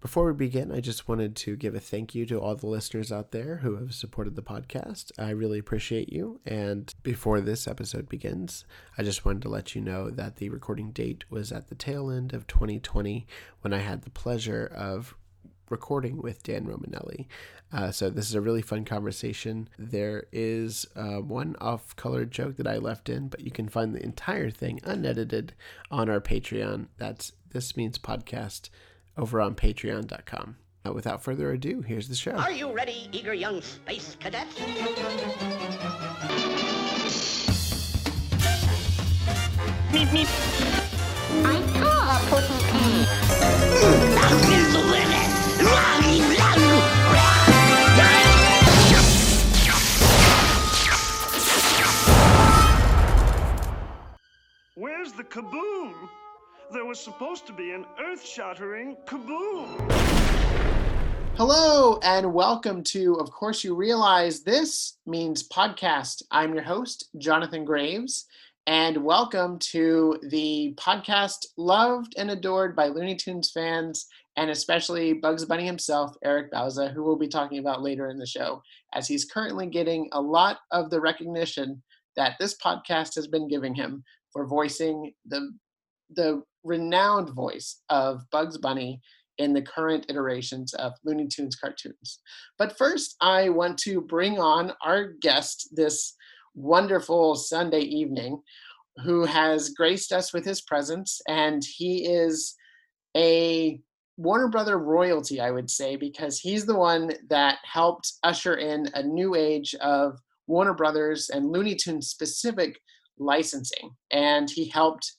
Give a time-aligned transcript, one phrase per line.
[0.00, 3.10] Before we begin, I just wanted to give a thank you to all the listeners
[3.10, 5.10] out there who have supported the podcast.
[5.18, 6.40] I really appreciate you.
[6.46, 8.64] And before this episode begins,
[8.96, 12.12] I just wanted to let you know that the recording date was at the tail
[12.12, 13.26] end of 2020
[13.62, 15.16] when I had the pleasure of
[15.68, 17.26] recording with Dan Romanelli.
[17.72, 19.68] Uh, so this is a really fun conversation.
[19.80, 24.04] There is uh, one off-color joke that I left in, but you can find the
[24.04, 25.54] entire thing unedited
[25.90, 26.86] on our Patreon.
[26.98, 28.70] That's This Means Podcast
[29.18, 30.56] over on patreon.com.
[30.84, 32.32] Now, without further ado, here's the show.
[32.32, 34.54] Are you ready, eager young space cadets?
[39.90, 40.28] Meep, meep.
[41.44, 43.08] I saw a pussy cat.
[44.52, 45.28] Is the limit.
[54.74, 56.08] Where's the kaboom?
[56.70, 59.90] There was supposed to be an earth shattering kaboom.
[61.34, 66.22] Hello and welcome to Of Course You Realize This Means Podcast.
[66.30, 68.26] I'm your host, Jonathan Graves,
[68.66, 74.06] and welcome to the podcast loved and adored by Looney Tunes fans
[74.36, 78.26] and especially Bugs Bunny himself, Eric Bauza, who we'll be talking about later in the
[78.26, 78.60] show,
[78.92, 81.82] as he's currently getting a lot of the recognition
[82.14, 85.50] that this podcast has been giving him for voicing the
[86.10, 89.00] the renowned voice of Bugs Bunny
[89.38, 92.20] in the current iterations of Looney Tunes cartoons.
[92.58, 96.14] But first, I want to bring on our guest this
[96.54, 98.42] wonderful Sunday evening
[99.04, 102.56] who has graced us with his presence, and he is
[103.16, 103.80] a
[104.16, 109.02] Warner Brother royalty, I would say, because he's the one that helped usher in a
[109.02, 112.80] new age of Warner Brothers and Looney Tunes specific
[113.20, 113.90] licensing.
[114.10, 115.12] And he helped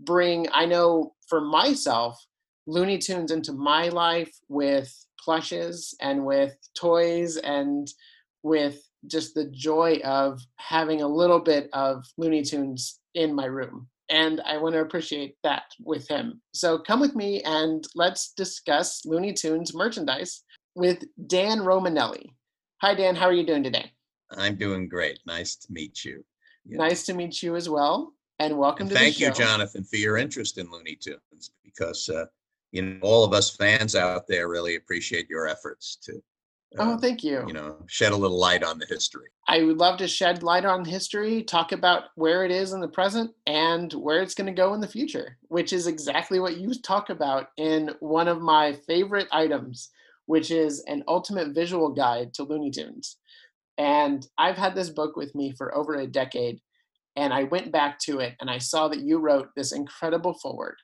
[0.00, 2.18] bring, I know for myself,
[2.66, 4.92] Looney Tunes into my life with
[5.22, 7.88] plushes and with toys and
[8.42, 13.88] with just the joy of having a little bit of Looney Tunes in my room.
[14.10, 16.40] And I want to appreciate that with him.
[16.52, 20.42] So come with me and let's discuss Looney Tunes merchandise
[20.74, 22.30] with Dan Romanelli.
[22.82, 23.16] Hi, Dan.
[23.16, 23.90] How are you doing today?
[24.36, 25.18] I'm doing great.
[25.26, 26.24] Nice to meet you.
[26.66, 26.84] know.
[26.84, 28.12] Nice to meet you as well.
[28.38, 29.26] And welcome to thank the show.
[29.28, 32.26] you, Jonathan, for your interest in Looney Tunes because uh,
[32.72, 36.20] you know all of us fans out there really appreciate your efforts to
[36.78, 37.44] Oh, uh, thank you.
[37.46, 39.28] you know shed a little light on the history.
[39.46, 42.88] I would love to shed light on history, talk about where it is in the
[42.88, 46.74] present and where it's going to go in the future, which is exactly what you
[46.74, 49.90] talk about in one of my favorite items,
[50.26, 53.16] which is an ultimate visual guide to Looney Tunes.
[53.76, 56.60] And I've had this book with me for over a decade,
[57.16, 60.76] and I went back to it and I saw that you wrote this incredible forward.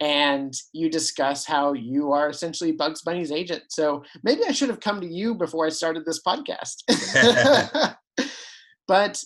[0.00, 3.64] And you discuss how you are essentially Bugs Bunny's agent.
[3.68, 6.84] So maybe I should have come to you before I started this podcast.
[8.86, 9.20] but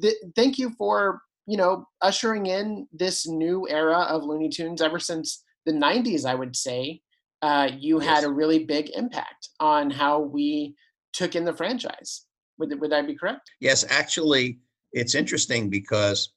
[0.00, 4.82] th- thank you for you know ushering in this new era of Looney Tunes.
[4.82, 7.00] Ever since the '90s, I would say
[7.42, 10.74] uh, you had a really big impact on how we
[11.12, 12.26] took in the franchise.
[12.58, 13.50] Would would I be correct?
[13.60, 14.58] Yes, actually,
[14.96, 16.30] it's interesting because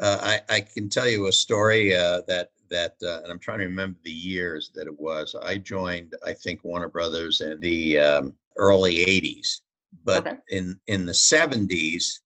[0.00, 3.60] uh, I, I can tell you a story uh, that that, uh, and I'm trying
[3.60, 5.34] to remember the years that it was.
[5.42, 9.60] I joined, I think, Warner Brothers in the um, early '80s,
[10.04, 10.36] but Okay.
[10.48, 12.20] in in the '70s,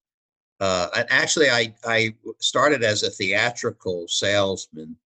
[0.60, 4.97] uh, and actually, I I started as a theatrical salesman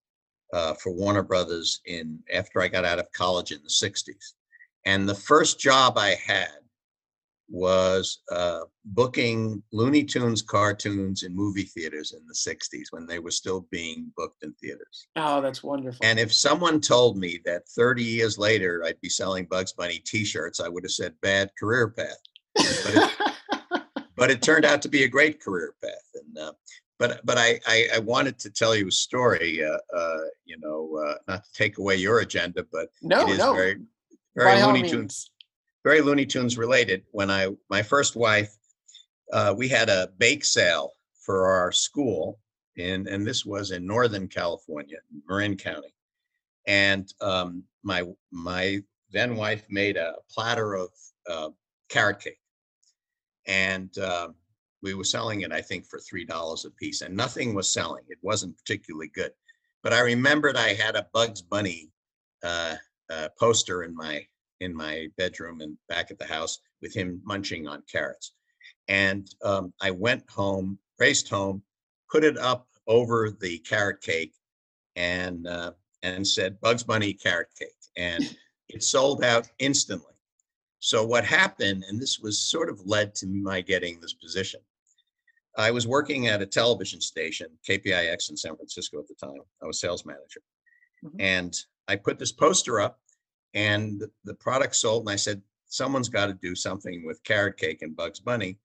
[0.53, 4.35] uh, for Warner Brothers in after I got out of college in the '60s,
[4.85, 6.66] and the first job I had
[7.49, 13.31] was uh, booking Looney Tunes cartoons in movie theaters in the 60s when they were
[13.31, 15.07] still being booked in theaters.
[15.17, 16.05] Oh, that's wonderful.
[16.05, 20.25] And if someone told me that 30 years later I'd be selling Bugs Bunny t
[20.25, 23.13] shirts, I would have said bad career path.
[24.17, 25.93] But it turned out to be a great career path.
[26.15, 26.53] And uh,
[26.99, 29.63] but but I, I I wanted to tell you a story.
[29.63, 33.39] Uh, uh, you know, uh, not to take away your agenda, but no, it is
[33.39, 33.53] no.
[33.55, 33.77] very
[34.35, 34.89] very Looney.
[34.89, 35.31] Tunes
[35.87, 37.05] very Looney Tunes related.
[37.13, 38.53] When I my first wife,
[39.33, 40.91] uh, we had a bake sale
[41.25, 42.41] for our school,
[42.75, 44.97] in and this was in Northern California,
[45.29, 45.95] Marin County,
[46.67, 48.03] and um, my
[48.33, 48.81] my
[49.13, 50.89] then wife made a platter of
[51.31, 51.51] uh,
[51.89, 52.41] carrot cake,
[53.47, 54.31] and uh,
[54.83, 58.03] we were selling it I think for three dollars a piece, and nothing was selling.
[58.09, 59.31] It wasn't particularly good,
[59.85, 61.93] but I remembered I had a Bugs Bunny
[62.43, 62.75] uh,
[63.09, 64.27] uh, poster in my
[64.61, 68.33] in my bedroom and back at the house with him munching on carrots.
[68.89, 71.63] And um, I went home, raced home,
[72.11, 74.35] put it up over the carrot cake,
[74.95, 75.73] and uh,
[76.03, 77.71] and said Bugs Bunny carrot cake.
[77.97, 78.37] And
[78.69, 80.13] it sold out instantly.
[80.79, 84.61] So what happened, and this was sort of led to my getting this position.
[85.59, 89.41] I was working at a television station, KPIX in San Francisco at the time.
[89.63, 90.43] I was sales manager.
[91.03, 91.17] Mhm.
[91.19, 91.57] And
[91.89, 93.01] I put this poster up
[93.57, 97.83] and the- product sold and I said, someone's got to do something with carrot cake
[97.83, 98.59] and Bugs Bunny.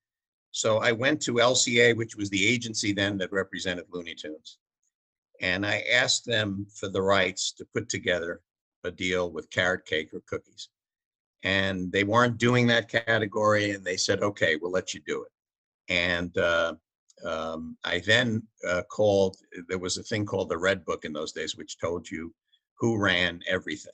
[0.51, 4.59] So I went to LCA, which was the agency then that represented Looney Tunes.
[5.39, 8.41] And I asked them for the rights to put together
[8.83, 10.69] a deal with carrot cake or cookies.
[11.43, 15.31] And they weren't doing that category and they said, okay, we'll let you do it.
[15.91, 16.75] And uh,
[17.25, 19.37] um, I then uh, called,
[19.69, 22.33] there was a thing called the Red Book in those days, which told you
[22.77, 23.93] who ran everything.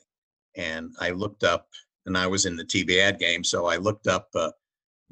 [0.58, 1.68] And I looked up,
[2.06, 4.52] and I was in the TV ad game, so I looked up uh,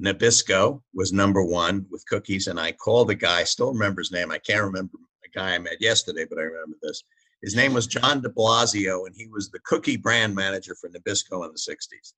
[0.02, 4.32] Nabisco was number one with cookies, and I called the guy, still remember his name.
[4.32, 4.94] I can't remember
[5.24, 7.04] the guy I met yesterday, but I remember this.
[7.42, 11.46] His name was John de Blasio, and he was the cookie brand manager for Nabisco
[11.46, 12.14] in the 60s.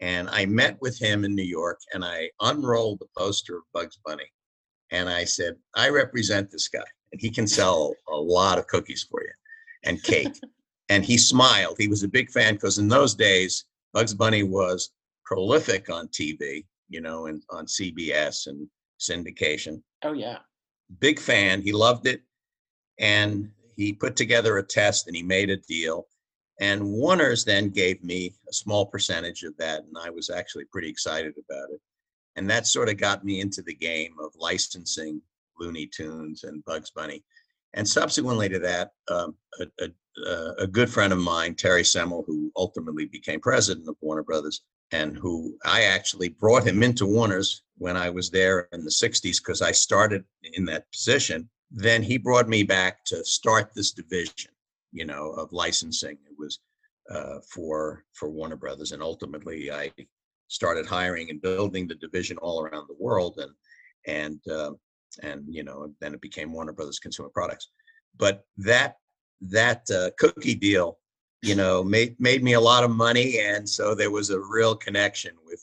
[0.00, 3.98] And I met with him in New York and I unrolled the poster of Bugs
[4.04, 4.30] Bunny.
[4.90, 9.02] And I said, I represent this guy and he can sell a lot of cookies
[9.02, 9.32] for you
[9.84, 10.34] and cake.
[10.88, 11.76] and he smiled.
[11.78, 14.90] He was a big fan because in those days, Bugs Bunny was
[15.24, 18.68] prolific on TV, you know, and on CBS and
[18.98, 19.82] syndication.
[20.02, 20.38] Oh yeah.
[21.00, 21.60] Big fan.
[21.62, 22.22] He loved it.
[22.98, 26.06] And he put together a test and he made a deal.
[26.60, 29.84] And Warner's then gave me a small percentage of that.
[29.84, 31.80] And I was actually pretty excited about it.
[32.36, 35.20] And that sort of got me into the game of licensing
[35.58, 37.22] Looney Tunes and Bugs Bunny.
[37.74, 39.88] And subsequently to that, um, a, a,
[40.58, 45.16] a good friend of mine, Terry Semel, who ultimately became president of Warner Brothers, and
[45.16, 49.62] who I actually brought him into Warner's when I was there in the 60s because
[49.62, 50.24] I started
[50.54, 51.48] in that position.
[51.70, 54.50] Then he brought me back to start this division
[54.92, 56.18] you know, of licensing.
[56.26, 56.60] It was
[57.10, 59.90] uh, for for Warner Brothers, and ultimately I
[60.48, 63.52] started hiring and building the division all around the world, and
[64.06, 64.72] and uh,
[65.22, 67.70] and you know, then it became Warner Brothers Consumer Products.
[68.16, 68.96] But that
[69.40, 70.98] that uh, cookie deal,
[71.42, 74.74] you know, made made me a lot of money, and so there was a real
[74.74, 75.60] connection with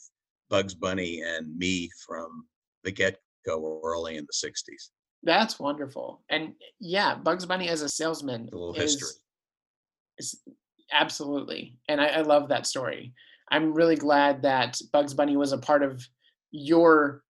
[0.49, 2.45] Bugs Bunny and me from
[2.83, 4.89] the get go early in the '60s.
[5.23, 6.23] That's wonderful.
[6.29, 9.09] And yeah, Bugs Bunny as a salesman A little is, history.
[10.19, 10.39] is
[10.91, 11.77] absolutely.
[11.89, 13.13] And I, I love that story.
[13.51, 16.07] I'm really glad that Bugs Bunny was a part of
[16.51, 17.23] your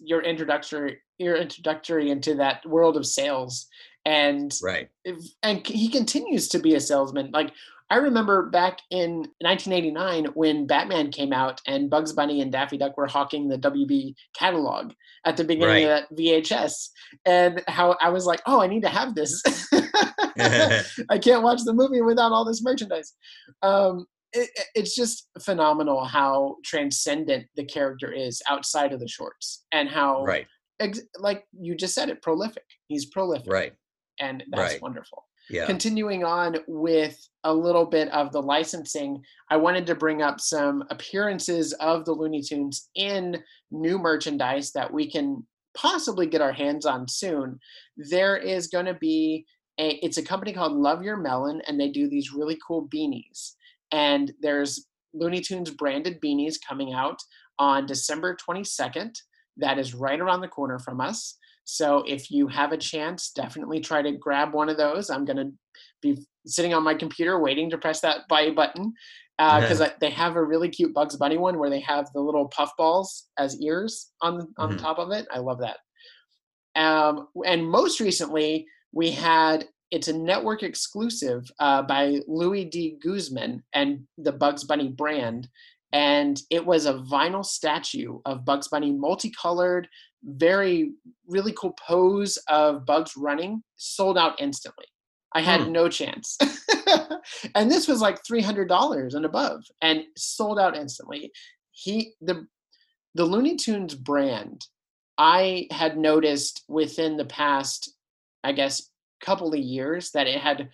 [0.00, 3.66] your introductory your introductory into that world of sales.
[4.08, 4.88] And Right.
[5.42, 7.30] and he continues to be a salesman.
[7.32, 7.52] Like
[7.90, 12.96] I remember back in 1989 when Batman came out and Bugs Bunny and Daffy Duck
[12.98, 14.92] were hawking the WB catalog
[15.24, 16.88] at the beginning of that VHS,
[17.24, 19.42] and how I was like, "Oh, I need to have this.
[20.38, 23.14] I can't watch the movie without all this merchandise."
[23.62, 29.64] Um, it, it- it's just phenomenal how transcendent the character is outside of the shorts,
[29.72, 30.46] and how, right.
[30.80, 32.64] ex- like you just said, it prolific.
[32.88, 33.72] He's prolific, Right.
[34.20, 34.82] And that's Right.
[34.82, 35.66] wonderful Yeah.
[35.66, 40.84] continuing on with a little bit of the licensing, I wanted to bring up some
[40.90, 46.84] appearances of the Looney Tunes in new merchandise that we can possibly get our hands
[46.84, 47.58] on soon.
[47.96, 49.46] There is going to be
[49.78, 53.54] a it's a company called Love Your Melon and they do these really cool beanies.
[53.92, 57.20] And there's Looney Tunes branded beanies coming out
[57.58, 59.16] on December 22nd.
[59.56, 61.37] That is right around the corner from us.
[61.70, 65.10] So if you have a chance, definitely try to grab one of those.
[65.10, 65.52] I'm going to
[66.00, 68.94] be sitting on my computer waiting to press that buy button
[69.36, 72.72] because they have a really cute Bugs Bunny one where they have the little puff
[72.78, 74.78] balls as ears on on Mhm.
[74.78, 75.26] top of it.
[75.30, 75.76] I love that.
[76.74, 83.62] Um, and most recently, we had it's a network exclusive uh, by Louis De Guzman
[83.74, 85.48] and the Bugs Bunny brand.
[85.92, 89.88] And it was a vinyl statue of Bugs Bunny, multicolored,
[90.24, 90.92] very,
[91.26, 94.86] really cool pose of Bugs running, sold out instantly.
[95.34, 95.72] I had Hmm.
[95.72, 96.38] no chance.
[97.54, 101.30] and this was like $300 and above and sold out instantly.
[101.70, 102.46] He, the,
[103.14, 104.66] the Looney Tunes brand,
[105.18, 107.92] I had noticed within the past,
[108.42, 110.70] I guess, couple of years that it had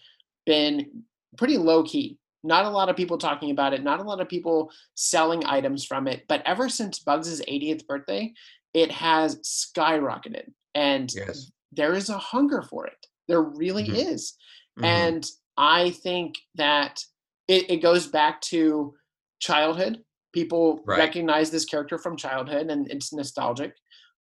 [0.47, 1.03] been
[1.37, 2.19] pretty low key.
[2.43, 5.85] Not a lot of people talking about it, not a lot of people selling items
[5.85, 6.25] from it.
[6.29, 8.35] But ever since Bugs' 80th birthday,
[8.75, 10.53] it has skyrocketed.
[10.75, 11.51] And Yes.
[11.73, 13.07] there is a hunger for it.
[13.29, 13.95] There really Mhm.
[14.13, 14.37] is.
[14.79, 14.85] Mhm.
[14.85, 17.03] And I think that
[17.49, 18.95] it, it goes back to
[19.39, 20.05] childhood.
[20.33, 20.99] People Right.
[20.99, 23.77] recognize this character from childhood and it's nostalgic.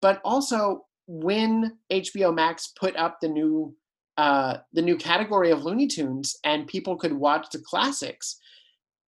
[0.01, 3.77] But also when HBO Max put up the new
[4.19, 8.41] uh, the new category of Looney Tunes and people could watch the classics,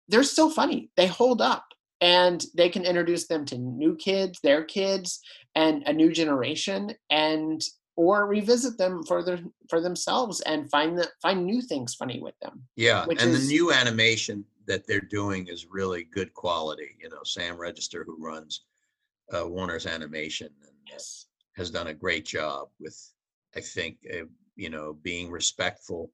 [0.08, 0.90] they're still funny.
[0.96, 1.64] They hold up
[2.00, 5.20] and they can introduce them to new kids, their kids,
[5.54, 7.62] and a new generation, and
[7.96, 12.38] or revisit them for their for themselves and find the, find new things funny with
[12.40, 12.62] them.
[12.76, 16.96] Yeah, and is- the new animation that they're doing is really good quality.
[17.00, 18.64] You know, Sam Register, who runs
[19.32, 21.26] uh, Warner's Animation, and Yes.
[21.56, 22.96] has done a great job with,
[23.56, 24.24] I think, uh,
[24.56, 26.12] you know, being respectful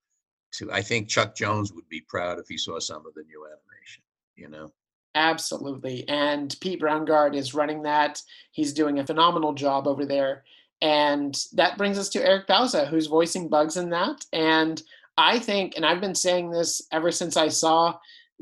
[0.53, 0.73] to.
[0.73, 4.03] I think Chuck Jones would be proud if he saw some of the new animation.
[4.37, 4.73] You know,
[5.15, 6.09] Absolutely.
[6.09, 8.21] And Pete Browngardt is running that.
[8.53, 10.45] He's doing a phenomenal job over there.
[10.83, 14.25] And that brings us to Eric Bauza, who's voicing Bugs in that.
[14.33, 14.83] And
[15.17, 17.95] I think, and I've been saying this ever since I saw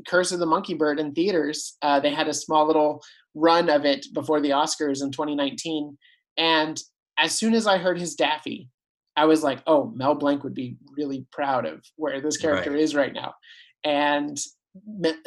[0.07, 1.77] Curse of the Monkey Bird in theaters.
[1.81, 3.03] Uh, they had a small little
[3.35, 5.97] run of it before the Oscars in 2019.
[6.37, 6.81] And
[7.17, 8.69] as soon as I heard his Daffy,
[9.15, 12.79] I was like, oh, Mel Blanc would be really proud of where this character Right.
[12.79, 13.35] is right now.
[13.83, 14.37] And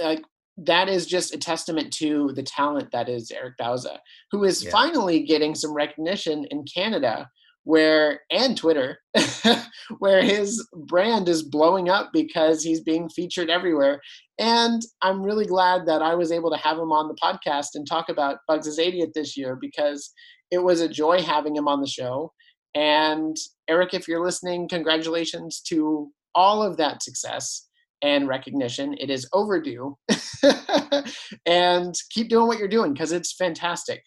[0.00, 0.23] like
[0.59, 3.99] that is just a testament to the talent that is Eric Bauza,
[4.31, 4.71] who is Yeah.
[4.71, 7.29] finally getting some recognition in Canada
[7.65, 8.99] where and Twitter,
[9.99, 14.01] where his brand is blowing up because he's being featured everywhere.
[14.39, 17.85] And I'm really glad that I was able to have him on the podcast and
[17.85, 20.13] talk about Bugs' 80th this year because
[20.53, 22.33] it was a joy having him on the show.
[22.77, 23.37] And
[23.69, 27.65] Eric, if you're listening, congratulations to all of that success
[28.03, 28.95] and recognition.
[28.99, 29.97] It is overdue.
[31.47, 34.03] and keep doing what you're doing because it's fantastic.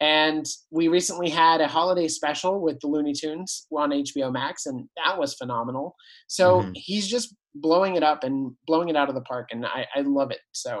[0.00, 4.88] And we recently had a holiday special with the Looney Tunes on HBO Max, and
[5.02, 5.94] that was phenomenal.
[6.26, 6.72] So Mhm.
[6.74, 10.00] he's just blowing it up and blowing it out of the park, and I, I
[10.00, 10.40] love it.
[10.52, 10.80] So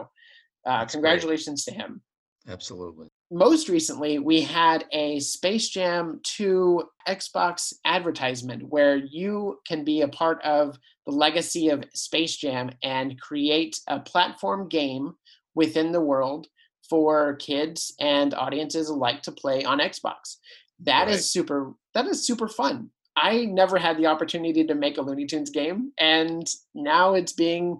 [0.66, 1.02] uh, That's great.
[1.02, 2.02] congratulations to him
[2.48, 3.08] absolutely.
[3.30, 10.08] most recently we had a space jam 2 xbox advertisement where you can be a
[10.08, 15.14] part of the legacy of space jam and create a platform game
[15.54, 16.46] within the world
[16.88, 20.36] for kids and audiences alike to play on xbox.
[20.80, 21.20] That is Right.
[21.22, 22.90] super that is super fun.
[23.16, 27.78] I never had the opportunity to make a looney tunes game and now it's being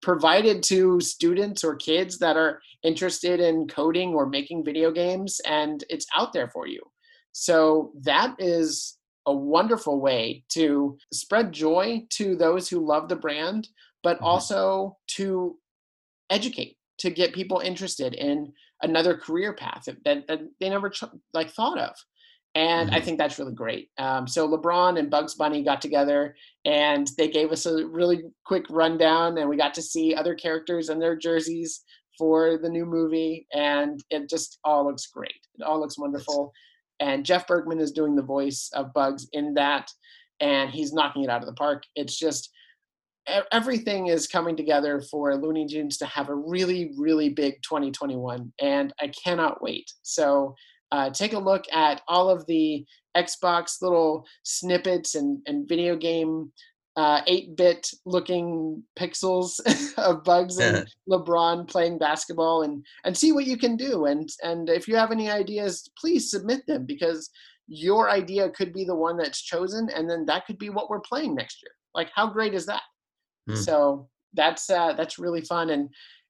[0.00, 5.84] provided to students or kids that are interested in coding or making video games and
[5.88, 6.80] it's out there for you.
[7.32, 13.68] So that is a wonderful way to spread joy to those who love the brand
[14.02, 14.24] but Mhm.
[14.24, 15.58] also to
[16.30, 18.52] educate to get people interested in
[18.82, 20.92] another career path that, that, they never
[21.34, 21.94] like thought of
[22.54, 23.04] and i Mhm.
[23.04, 27.50] think that's really great um, so lebron and bugs bunny got together and they gave
[27.52, 31.82] us a really quick rundown and we got to see other characters and their jerseys
[32.18, 36.52] for the new movie and it just all looks great it all looks wonderful
[37.02, 39.90] and jeff bergman is doing the voice of bugs in that
[40.42, 41.84] and he's knocking it out of the park.
[41.94, 42.50] It's just
[43.52, 48.92] everything is coming together for looney tunes to have a really really big 2021 and
[49.00, 49.88] i cannot wait.
[50.02, 50.56] So
[50.90, 52.84] uh, take a look at all of the
[53.16, 56.50] xbox little snippets and, and video game
[56.96, 59.60] uh, 8-bit looking pixels
[59.98, 64.06] of bugs and lebron playing basketball and and see what you can do.
[64.06, 67.30] And and if you have any ideas please submit them because
[67.66, 71.00] your idea could be the one that's chosen and then that could be what we're
[71.00, 71.72] playing next year.
[71.94, 72.82] Like how great is that?
[73.48, 73.56] Hmm.
[73.56, 75.88] so that's uh, that's really fun and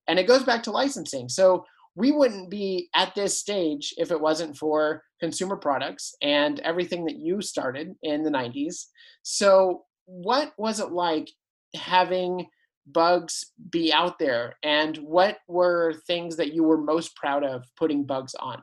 [0.08, 1.28] and it goes back to licensing.
[1.28, 1.64] So
[1.94, 7.16] we wouldn't be at this stage if it wasn't for consumer products and everything that
[7.16, 8.86] you started in the 90s
[9.22, 11.30] so what was it like
[11.74, 12.46] having
[12.86, 14.56] bugs be out there?
[14.62, 18.62] And what were things that you were most proud of putting bugs on?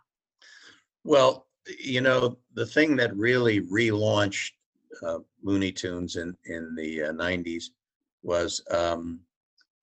[1.04, 1.48] Well,
[1.80, 4.52] you know, the thing that really relaunched
[5.06, 7.66] uh, Looney Tunes in in the uh, '90s
[8.24, 9.22] was um,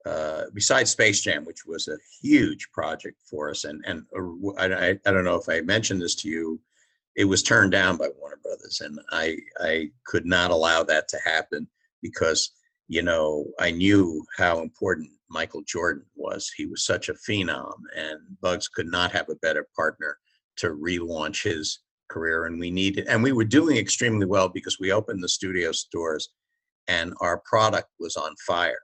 [0.05, 4.99] uh, besides Space Jam, which was a huge project for us, and and uh, I-
[5.07, 6.61] I don't know if I mentioned this to you,
[7.17, 11.19] it was turned down by Warner Brothers, and I I could not allow that to
[11.25, 11.67] happen
[12.03, 12.53] because
[12.89, 16.51] you know I knew how important Michael Jordan was.
[16.57, 20.19] He was such a phenom, and Bugs could not have a better partner
[20.59, 24.93] to relaunch his career and we needed and we were doing extremely well because we
[24.93, 26.29] opened the studio stores
[26.87, 28.79] and our product was on fire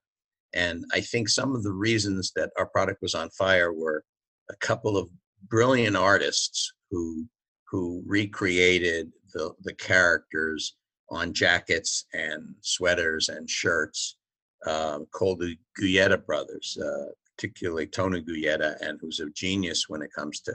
[0.55, 4.03] and i think some of the reasons that our product was on fire were
[4.51, 5.09] a couple of
[5.49, 7.25] brilliant artists who
[7.73, 10.77] who recreated the the characters
[11.11, 14.19] on jackets and sweaters and shirts
[14.67, 20.13] uh, called the Guyetta brothers uh, particularly Tony Guyetta and who's a genius when it
[20.13, 20.53] comes to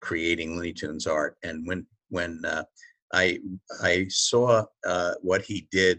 [0.00, 1.36] creating Looney Tunes art.
[1.42, 2.64] And when when uh,
[3.12, 3.40] I
[3.82, 5.96] I saw uh, what he did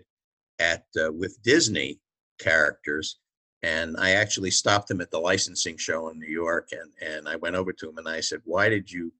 [0.59, 1.99] at uh, with Disney
[2.39, 3.19] characters,
[3.63, 7.35] And I actually stopped him at the licensing show in New York and, and I
[7.35, 9.11] went over to him and I said, why did you,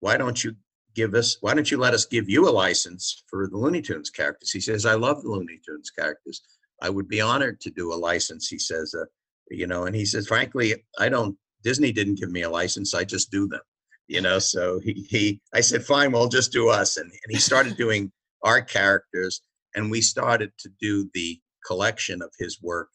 [0.00, 0.56] why don't you
[0.98, 4.10] give us, why don't you let us give you a license for the Looney Tunes
[4.10, 4.50] characters?
[4.50, 6.42] He says, I love the Looney Tunes characters.
[6.82, 8.48] I would be honored to do a license.
[8.48, 9.04] He says, uh,
[9.48, 12.94] you know, and he says, frankly, I don't, Disney didn't give me a license.
[12.94, 13.60] I just do them,
[14.08, 14.40] you know?
[14.40, 16.96] So he, he, I said, fine, well, just do us.
[16.96, 18.10] And, and he started doing
[18.42, 19.42] our characters
[19.76, 22.88] and we started to do the collection of his work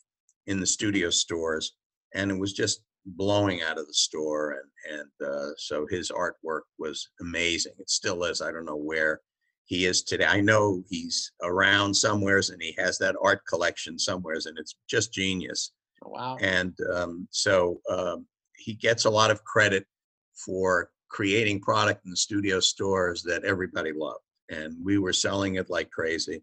[0.48, 1.74] in the studio stores
[2.14, 6.62] and it was just blowing out of the store and and uh, so his artwork
[6.78, 7.74] was amazing.
[7.80, 9.22] It still is i don't know where
[9.66, 10.26] he is today.
[10.26, 15.14] I know he's around somewheres and he has that art collection somewheres and it's just
[15.14, 15.72] genius.
[16.06, 16.38] Oh, wow.
[16.42, 18.26] and um, so um,
[18.58, 19.86] he gets a lot of credit
[20.34, 24.20] for creating product in the studio stores that everybody loved
[24.50, 26.42] and we were selling it like crazy.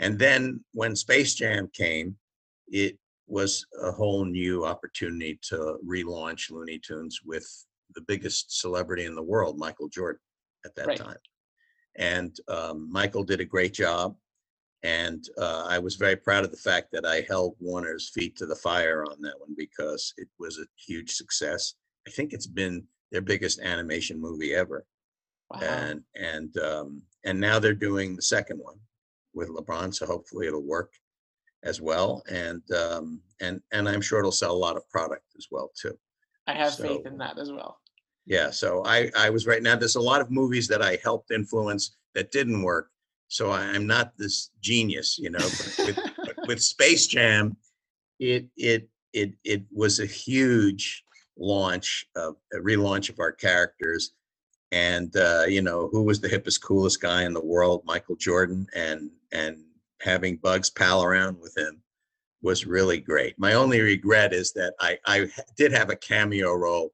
[0.00, 2.16] And then when space jam came
[2.68, 2.98] it
[3.28, 7.46] was a whole new opportunity to relaunch looney tunes with
[7.94, 10.20] the biggest celebrity in the world michael jordan
[10.64, 10.98] at that Right.
[10.98, 11.16] time
[11.96, 14.16] and um, michael did a great job
[14.84, 18.46] and uh, I was very proud of the fact that I held Warner's feet to
[18.46, 21.74] the fire on that one because it was a huge success.
[22.06, 24.86] I think it's been their biggest animation movie ever,
[25.50, 25.58] Wow.
[25.62, 28.76] and and um, and now they're doing the second one
[29.34, 30.92] with LeBron, so hopefully it'll work
[31.62, 32.22] as well.
[32.30, 35.96] And um, and and I'm sure it'll sell a lot of product as well too.
[36.46, 37.78] I have faith in that as well.
[38.26, 39.76] Yeah, so I I was right now.
[39.76, 42.90] There's a lot of movies that I helped influence that didn't work.
[43.28, 45.38] So I- I'm not this genius, you know.
[45.38, 47.56] But with, but with Space Jam,
[48.18, 51.04] it it it it was a huge
[51.38, 54.12] launch of a relaunch of our characters,
[54.72, 58.66] and uh, you know who was the hippest, coolest guy in the world, Michael Jordan,
[58.74, 59.58] and and
[60.00, 61.82] having Bugs pal around with him
[62.42, 63.38] was really great.
[63.38, 66.92] My only regret is that I I did have a cameo role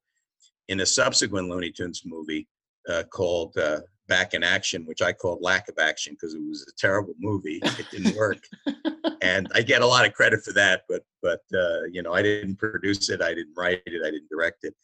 [0.68, 2.48] in a subsequent Looney Tunes movie
[2.88, 6.66] uh, called uh, Back in Action, which I called Lack of Action because it was
[6.68, 7.60] a terrible movie.
[7.62, 8.38] It didn't work,
[9.22, 10.82] and I get a lot of credit for that.
[10.88, 14.30] But but uh, you know, I didn't produce it, I didn't write it, I didn't
[14.30, 14.74] direct it.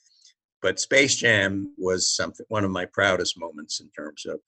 [0.62, 4.40] But Space Jam was something one of my proudest moments in terms of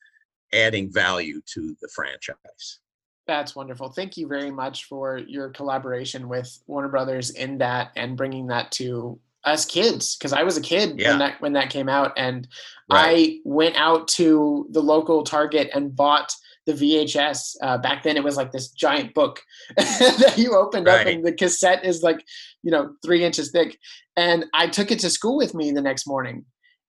[0.53, 2.81] adding value to the franchise.
[3.27, 3.89] That's wonderful.
[3.91, 8.73] Thank you very much for your collaboration with Warner Brothers in that and bringing that
[8.73, 11.11] to us kids because I was a kid Yeah.
[11.11, 12.47] when that when that came out and
[12.91, 13.39] Right.
[13.39, 16.33] I went out to the local Target and bought
[16.67, 17.57] the VHS.
[17.63, 19.41] Uh, back then, it was like this giant book
[19.77, 22.25] that you opened up, and the cassette is like,
[22.63, 23.79] you know, three inches thick.
[24.17, 26.45] And I took it to school with me the next morning,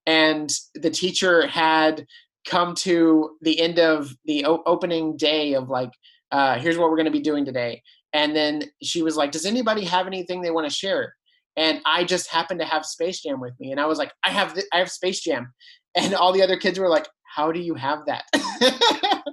[0.06, 2.06] and the teacher had
[2.46, 5.90] come to the end of the o- opening day of like,
[6.34, 7.80] uh, here's what we're going to be doing today.
[8.12, 11.14] And then she was like, Does anybody have anything they want to share?
[11.56, 14.30] And I just happened to have Space Jam with me, and I was like, I
[14.30, 15.52] have th- I have Space Jam,
[15.96, 18.24] and all the other kids were like, How do you have that?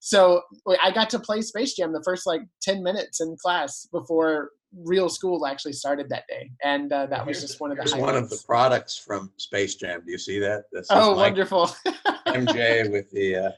[0.00, 0.42] so
[0.82, 4.50] I got to play Space Jam the first like ten minutes in class before
[4.84, 7.94] real school actually started that day, and uh, that was just one of the Here's
[7.94, 10.02] one of the products from Space Jam.
[10.04, 10.64] Do you see that?
[10.72, 11.70] This is oh, wonderful!
[12.26, 13.50] MJ with the, uh,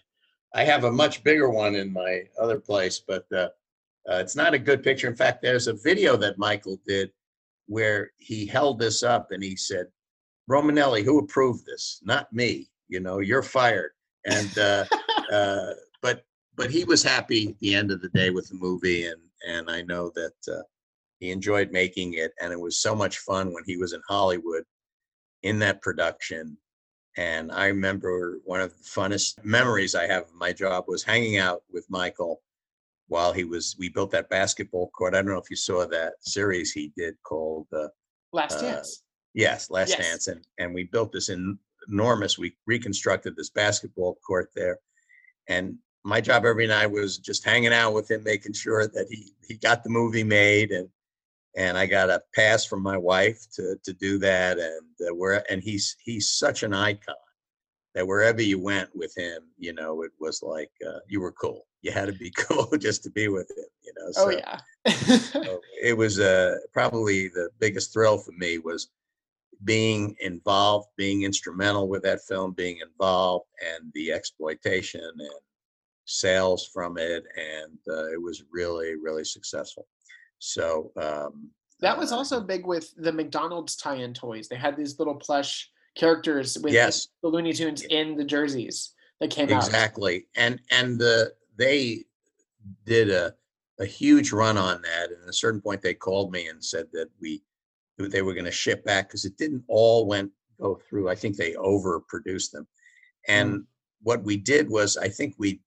[0.54, 3.48] I have a much bigger one in my other place, but uh,
[4.10, 5.08] uh, it's not a good picture.
[5.08, 7.10] In fact, there's a video that Michael did
[7.66, 9.86] where he held this up and he said,
[10.50, 12.00] Romanelli, who approved this?
[12.02, 12.68] Not me.
[12.88, 13.92] You know, you're fired.
[14.26, 14.84] And, uh,
[15.32, 16.24] uh, but,
[16.56, 19.06] but he was happy at the end of the day with the movie.
[19.06, 20.62] And, and I know that uh,
[21.18, 22.32] he enjoyed making it.
[22.40, 24.64] And it was so much fun when he was in Hollywood
[25.42, 26.58] in that production
[27.16, 31.36] and I remember one of the funnest memories I have of my job was hanging
[31.36, 32.40] out with Michael
[33.08, 35.14] while he was, we built that basketball court.
[35.14, 37.88] I don't know if you saw that series he did called, uh,
[38.32, 38.82] Last uh,
[39.34, 39.98] yes, Last Yes.
[39.98, 40.28] Dance.
[40.28, 41.30] And, and we built this
[41.88, 44.78] enormous, we reconstructed this basketball court there.
[45.48, 49.34] And my job every night was just hanging out with him, making sure that he,
[49.46, 50.88] he got the movie made and,
[51.56, 55.44] and I got a pass from my wife to to do that, and uh, where
[55.50, 57.14] and he's he's such an icon
[57.94, 61.66] that wherever you went with him, you know, it was like uh, you were cool.
[61.82, 64.12] You had to be cool just to be with him, you know.
[64.16, 64.58] oh So, yeah.
[65.18, 68.88] so it was uh, probably the biggest thrill for me was
[69.64, 75.30] being involved, being instrumental with that film, being involved, and the exploitation and
[76.04, 79.86] sales from it, and uh, it was really really successful.
[80.52, 81.50] So um,
[81.80, 84.48] That was uh, also big with the McDonald's tie-in toys.
[84.48, 87.08] They had these little plush characters with the- Yes.
[87.22, 89.64] the Looney Tunes in the jerseys that came out.
[89.64, 92.04] exactly and and the they
[92.84, 93.34] did a
[93.78, 95.10] a huge run on that.
[95.12, 97.42] And at a certain point, they called me and said that we
[97.98, 101.08] they were going to ship back because it didn't all went go through.
[101.08, 102.66] I think they overproduced them.
[103.28, 103.66] And Mm.
[104.02, 105.60] what we did was, I think we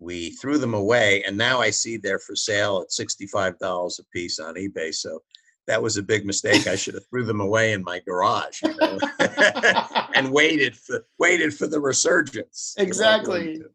[0.00, 4.04] we threw them away, and now I see they're for sale at sixty-five dollars a
[4.16, 4.92] piece on eBay.
[4.94, 5.22] So
[5.66, 6.66] that was a big mistake.
[6.66, 8.98] I should have threw them away in my garage, you know,
[10.14, 12.74] and waited for waited for the resurgence.
[12.78, 13.56] Exactly.
[13.58, 13.66] Tunes.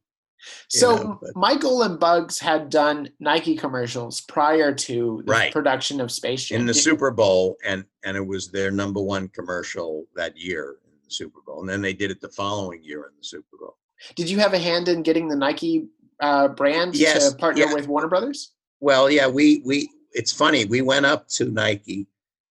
[0.69, 5.53] So know, but- Michael and Bugs had done Nike commercials prior to the Right.
[5.53, 6.61] production of Space Jam.
[6.61, 10.91] in the Super Bowl, and and it was their number one commercial that year in
[11.03, 13.77] the Super Bowl, and then they did it the following year in the Super Bowl.
[14.15, 15.87] Did you have a hand in getting the Nike
[16.19, 17.73] uh, brand Yes, to partner yeah.
[17.73, 18.53] with Warner Brothers?
[18.79, 20.65] Well, yeah, we we it's funny.
[20.65, 22.07] We went up to Nike,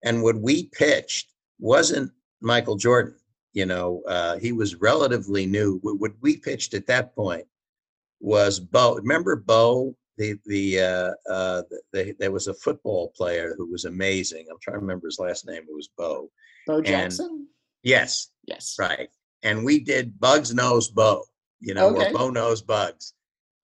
[0.05, 3.15] and what we pitched wasn't Michael Jordan.
[3.53, 5.79] You know, uh, he was relatively new.
[5.83, 7.45] What, we pitched at that point
[8.21, 8.97] was Bo.
[8.97, 9.97] Remember Bo?
[10.19, 14.47] The the uh, uh, the, the, there was a football player who was amazing.
[14.51, 15.63] I'm trying to remember his last name.
[15.63, 16.31] It was Bo.
[16.67, 17.47] Bo Jackson?
[17.83, 18.77] Yes, Yes.
[18.79, 19.09] Right.
[19.43, 21.25] And we did Bugs Knows Bo,
[21.61, 22.11] you know, Okay.
[22.11, 23.15] or Bo Knows Bugs.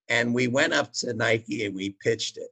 [0.08, 2.50] And we went up to Nike and we pitched it.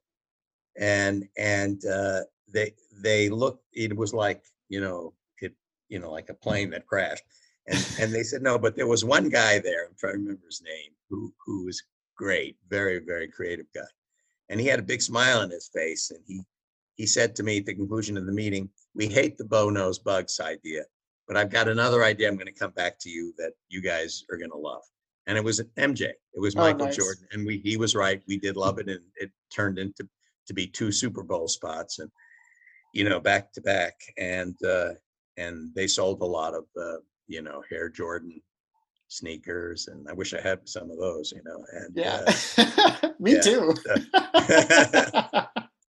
[0.77, 5.53] And and uh they they looked, it was like, you know, it,
[5.89, 7.25] you know, like a plane that crashed.
[7.67, 10.47] And and they said, no, but there was one guy there, I'm trying to remember
[10.47, 11.83] his name, who who was
[12.17, 13.83] great, very, very creative guy.
[14.49, 16.11] And he had a big smile on his face.
[16.11, 16.43] And he
[16.97, 19.99] he said to me at the conclusion of the meeting, we hate the Bo Knows
[19.99, 20.85] Bugs idea
[21.27, 24.25] but I've got another idea I'm going to come back to you that you guys
[24.31, 24.83] are going to love.
[25.27, 26.03] And it was MJ.
[26.35, 26.97] It was Oh, Michael nice.
[26.97, 28.23] Jordan, and we he was right.
[28.29, 30.09] We did love it, and it turned into
[30.47, 32.11] to be two Super Bowl spots, and
[32.93, 34.91] you know back to back, and uh,
[35.37, 38.41] and they sold a lot of uh, you know Hair Jordan
[39.09, 41.65] sneakers, and I wish I had some of those, you know.
[41.73, 42.25] And Yeah.
[42.59, 43.73] uh, Me too.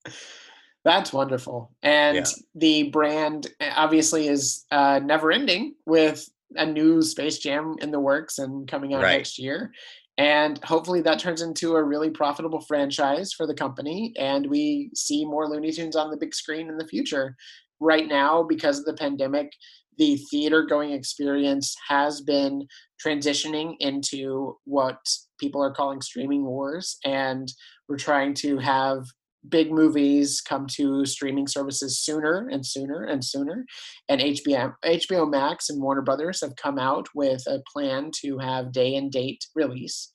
[0.86, 1.71] That's wonderful.
[1.82, 2.26] And Yeah.
[2.54, 8.00] the brand uh, obviously is uh, never ending with a new Space Jam in the
[8.00, 9.18] works and coming out Right.
[9.18, 9.72] next year.
[10.18, 15.26] And hopefully that turns into a really profitable franchise for the company and we see
[15.26, 17.36] more Looney Tunes on the big screen in the future.
[17.82, 19.52] Right now, because of the pandemic,
[19.98, 22.65] the theater going experience has been
[23.06, 24.98] transitioning into what
[25.39, 26.98] people are calling streaming wars.
[27.04, 27.52] And
[27.89, 29.04] we're trying to have
[29.50, 33.66] big movies come to streaming services sooner and sooner and sooner.
[34.10, 38.72] And HBO, HBO Max and Warner Brothers have come out with a plan to have
[38.72, 40.12] day and date release.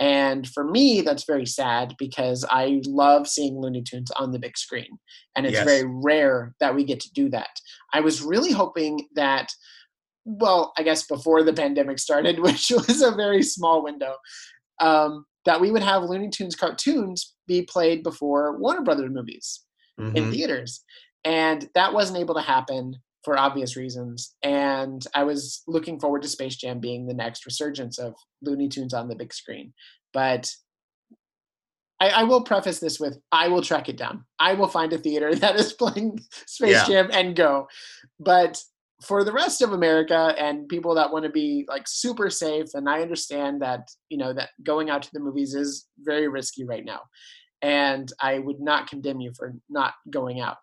[0.00, 4.56] And for me, that's very sad because I love seeing Looney Tunes on the big
[4.58, 4.98] screen.
[5.36, 5.64] And it's Yes.
[5.64, 7.50] very rare that we get to do that.
[7.92, 9.48] I was really hoping that,
[10.24, 14.16] well, I guess before the pandemic started, which was a very small window,
[14.80, 19.64] um, that we would have Looney Tunes cartoons be played before Warner Brothers movies
[19.98, 20.30] in mhm.
[20.30, 20.84] theaters.
[21.24, 24.34] And that wasn't able to happen for obvious reasons.
[24.42, 28.94] And I was looking forward to Space Jam being the next resurgence of Looney Tunes
[28.94, 29.72] on the big screen.
[30.12, 30.50] But
[32.00, 34.24] I, I will preface this with I will track it down.
[34.40, 36.86] I will find a theater that is playing Space Yeah.
[36.86, 37.68] Jam and go.
[38.18, 38.60] But
[39.04, 42.88] for the rest of America and people that want to be like super safe, and
[42.88, 46.84] I understand that, you know, that going out to the movies is very risky right
[46.84, 47.00] now.
[47.62, 50.56] And I would not condemn you for not going out.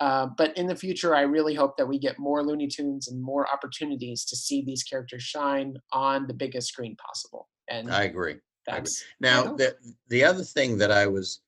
[0.00, 3.22] Uh, but in the future, I really hope that we get more Looney Tunes and
[3.22, 7.48] more opportunities to see these characters shine on the biggest screen possible.
[7.68, 8.36] And I agree.
[8.68, 8.92] I agree.
[9.20, 9.76] Now, the,
[10.08, 11.40] the other thing that I was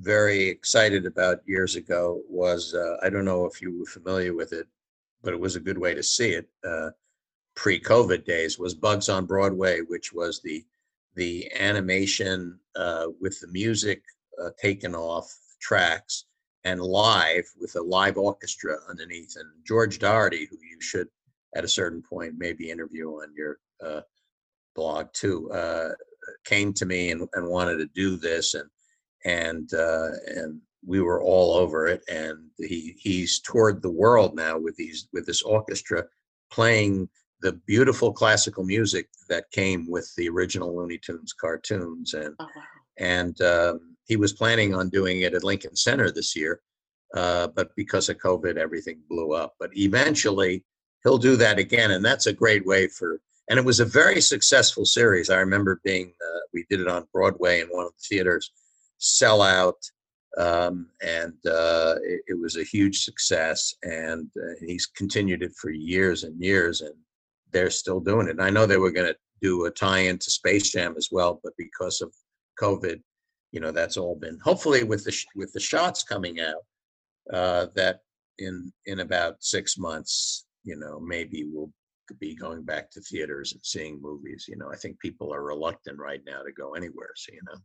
[0.00, 4.52] very excited about years ago was, uh, I don't know if you were familiar with
[4.52, 4.68] it,
[5.22, 6.90] but it was a good way to see it, uh,
[7.56, 10.64] pre-COVID days, was Bugs on Broadway, which was the,
[11.14, 14.02] the animation uh, with the music
[14.42, 15.28] uh, taken off
[15.60, 16.24] tracks
[16.64, 19.36] and live with a live orchestra underneath.
[19.36, 21.08] And George Daugherty, who you should
[21.56, 24.02] at a certain point maybe interview on your uh,
[24.74, 25.90] blog too, uh,
[26.44, 28.68] came to me and, and wanted to do this and
[29.24, 34.58] and uh, and we were all over it and he he's toured the world now
[34.58, 36.02] with these with this orchestra
[36.50, 37.08] playing
[37.40, 42.62] the beautiful classical music that came with the original Looney Tunes cartoons and Oh, wow.
[42.98, 46.60] and um, he was planning on doing it at Lincoln Center this year,
[47.14, 49.54] uh, but because of COVID, everything blew up.
[49.60, 50.64] But eventually,
[51.04, 53.20] he'll do that again, and that's a great way for.
[53.50, 55.28] And it was a very successful series.
[55.30, 58.50] I remember being uh, we did it on Broadway in one of the theaters,
[58.98, 59.76] sell out,
[60.36, 63.74] um, and uh, it, it was a huge success.
[63.82, 66.94] And uh, he's continued it for years and years, and
[67.52, 68.32] they're still doing it.
[68.32, 71.40] And I know they were going to do a tie-in to Space Jam as well,
[71.42, 72.12] but because of
[72.60, 73.00] COVID,
[73.52, 76.64] you know, that's all been hopefully with the sh- with the shots coming out
[77.32, 78.00] uh, that
[78.38, 81.72] in in about six months, you know, maybe we'll
[82.20, 84.46] be going back to theaters and seeing movies.
[84.48, 87.10] You know, I think people are reluctant right now to go anywhere.
[87.16, 87.58] So you know,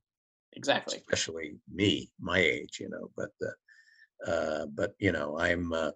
[0.55, 0.97] Exactly.
[0.97, 2.79] especially me, my age.
[2.79, 5.91] You know, but uh, uh, but you know, I'm uh,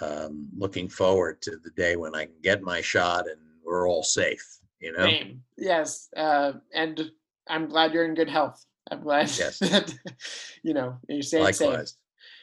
[0.00, 4.02] um, looking forward to the day when I can get my shot and we're all
[4.02, 4.44] safe.
[4.80, 5.04] You know.
[5.04, 5.42] Same.
[5.56, 6.08] Yes.
[6.16, 7.10] Uh, and
[7.48, 8.64] I'm glad you're in good health.
[8.90, 9.58] I'm glad Yes.
[9.58, 9.92] that
[10.62, 11.68] you know you're staying safe.
[11.68, 11.96] Likewise.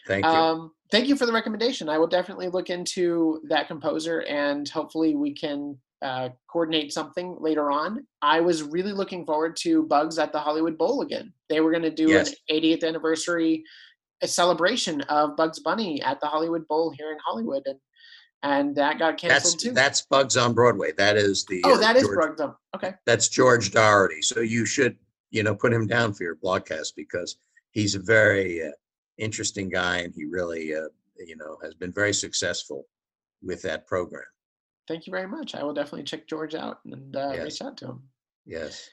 [0.07, 0.31] Thank you.
[0.31, 1.89] Um, thank you for the recommendation.
[1.89, 7.71] I will definitely look into that composer and hopefully we can uh, coordinate something later
[7.71, 8.05] on.
[8.21, 11.31] I was really looking forward to Bugs at the Hollywood Bowl again.
[11.49, 12.29] They were going to do Yes.
[12.29, 13.63] an 80th anniversary
[14.21, 17.77] a celebration of Bugs Bunny at the Hollywood Bowl here in Hollywood, and
[18.43, 19.71] and that got canceled That's too.
[19.71, 20.93] that's Bugs on Broadway.
[20.93, 22.37] That is the oh, uh, that is George- Bugs.
[22.41, 22.53] Bunny.
[22.75, 24.21] Okay, that's George Daugherty.
[24.21, 24.97] So you should,
[25.31, 27.35] you know, put him down for your broadcast because
[27.71, 28.71] he's a very uh,
[29.17, 32.85] interesting guy and he really, uh, you know, has been very successful
[33.43, 34.23] with that program.
[34.87, 35.55] Thank you very much.
[35.55, 37.43] I will definitely check George out and uh, Yes.
[37.43, 38.03] reach out to him.
[38.45, 38.89] Yes.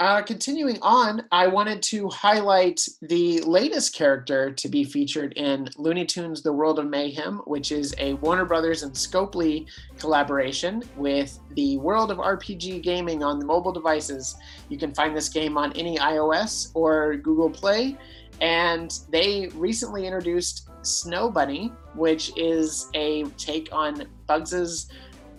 [0.00, 6.06] Uh, continuing on, I wanted to highlight the latest character to be featured in Looney
[6.06, 9.66] Tunes: The World of Mayhem, which is a Warner Brothers and Scopely
[9.98, 14.36] collaboration with the World of RPG gaming on the mobile devices.
[14.70, 17.98] You can find this game on any iOS or Google Play,
[18.40, 24.88] and they recently introduced Snow Bunny, which is a take on Bugs's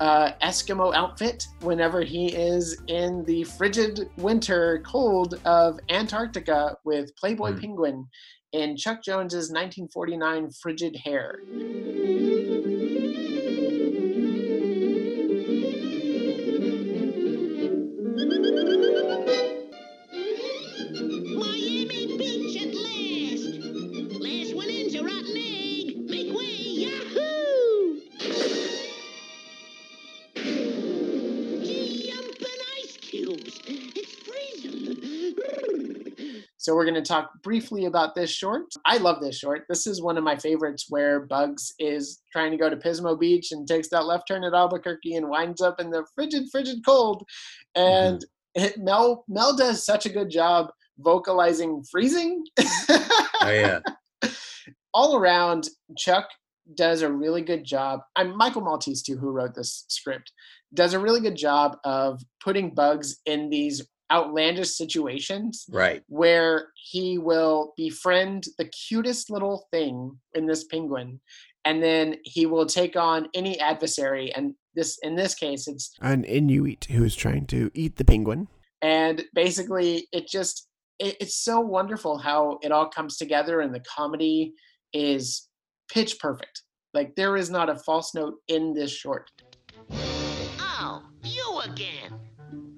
[0.02, 7.54] uh, Eskimo outfit whenever he is in the frigid winter cold of Antarctica with Playboy
[7.54, 7.60] Hmm.
[7.60, 8.08] Penguin
[8.52, 11.40] in Chuck Jones's 1949 Frigid Hare.
[36.72, 38.64] So we're going to talk briefly about this short.
[38.86, 39.66] I love this short.
[39.68, 43.52] This is one of my favorites where Bugs is trying to go to Pismo Beach
[43.52, 47.26] and takes that left turn at Albuquerque and winds up in the frigid, frigid cold.
[47.76, 48.24] And
[48.56, 48.64] mm-hmm.
[48.64, 52.46] it, Mel Mel does such a good job vocalizing freezing.
[53.44, 53.80] Oh, yeah.
[54.94, 56.30] all around, Chuck
[56.76, 58.00] does a really good job.
[58.16, 60.32] I'm Michael Maltese too, who wrote this script,
[60.74, 66.04] does a really good job of putting Bugs in these outlandish situations Right.
[66.08, 71.20] where he will befriend the cutest little thing in this penguin,
[71.66, 74.34] and then he will take on any adversary.
[74.36, 78.48] And this, in this case, it's An Inuit who is trying to eat the penguin.
[78.82, 80.68] and basically it just
[81.00, 84.54] it, it's so wonderful how it all comes together and the comedy
[84.94, 85.48] is
[85.94, 89.30] pitch perfect like there is not a false note in this short
[90.60, 92.20] Oh, you again.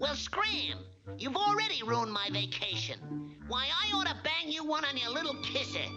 [0.04, 0.80] Well, scram.
[1.18, 3.00] You've already ruined my vacation.
[3.48, 5.88] Why, I ought to bang you one on your little kisser.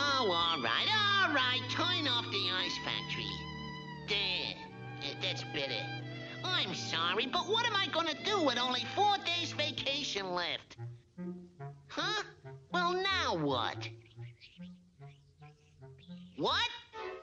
[0.00, 1.60] Oh, all right, all right.
[1.70, 3.30] Turn off the ice factory.
[4.08, 5.14] There.
[5.22, 5.80] That's better.
[6.42, 10.78] I'm sorry, but what am I gonna do with only four days vacation left?
[11.86, 12.24] Huh?
[12.72, 13.88] Well, now what?
[16.36, 16.68] What?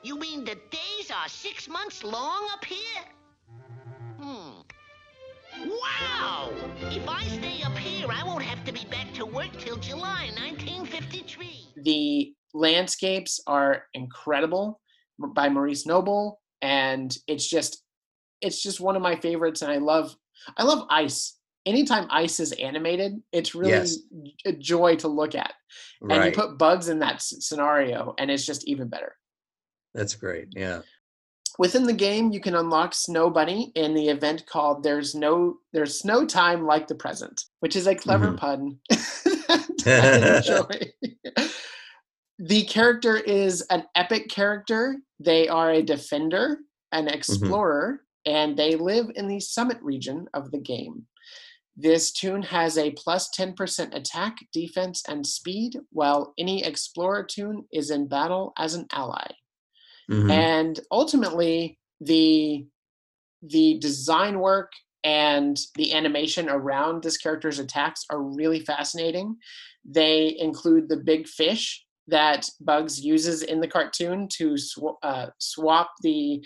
[0.04, 3.04] You mean the days are six months long up here?
[5.82, 6.52] Wow!
[6.92, 10.30] If I stay up here, I won't have to be back to work till July
[10.38, 11.74] 1953.
[11.84, 14.82] the landscapes are incredible
[15.36, 17.84] by maurice noble and it's just
[18.42, 20.16] it's just one of my favorites and i love
[20.58, 21.38] i love ice
[21.68, 23.98] anytime ice is animated it's really Yes.
[24.48, 25.54] a joy to look at
[26.10, 29.16] and you put bugs in that scenario and it's just even better
[29.94, 30.48] That's great.
[30.56, 30.82] Yeah.
[31.60, 36.00] Within the game, you can unlock Snow Bunny in the event called "There's No There's
[36.00, 38.38] Snow Time Like the Present," which is a clever Mhm.
[38.38, 38.80] pun.
[39.84, 40.38] that I
[41.38, 41.50] enjoy.
[42.40, 45.02] the character is an epic character.
[45.20, 46.60] They are a defender,
[46.94, 51.08] an explorer, and they live in the summit region of the game.
[51.76, 57.90] This tune has a plus 10% attack, defense, and speed, while any explorer tune is
[57.92, 59.28] in battle as an ally
[60.10, 60.32] Mhm.
[60.32, 62.66] and ultimately the
[63.42, 64.72] the design work
[65.04, 69.38] and the animation around this character's attacks are really fascinating
[69.86, 75.92] they include the big fish that bugs uses in the cartoon to sw- uh, swap
[76.02, 76.44] the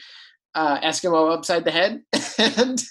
[0.55, 2.01] uh, Eskimo upside the head,
[2.57, 2.83] and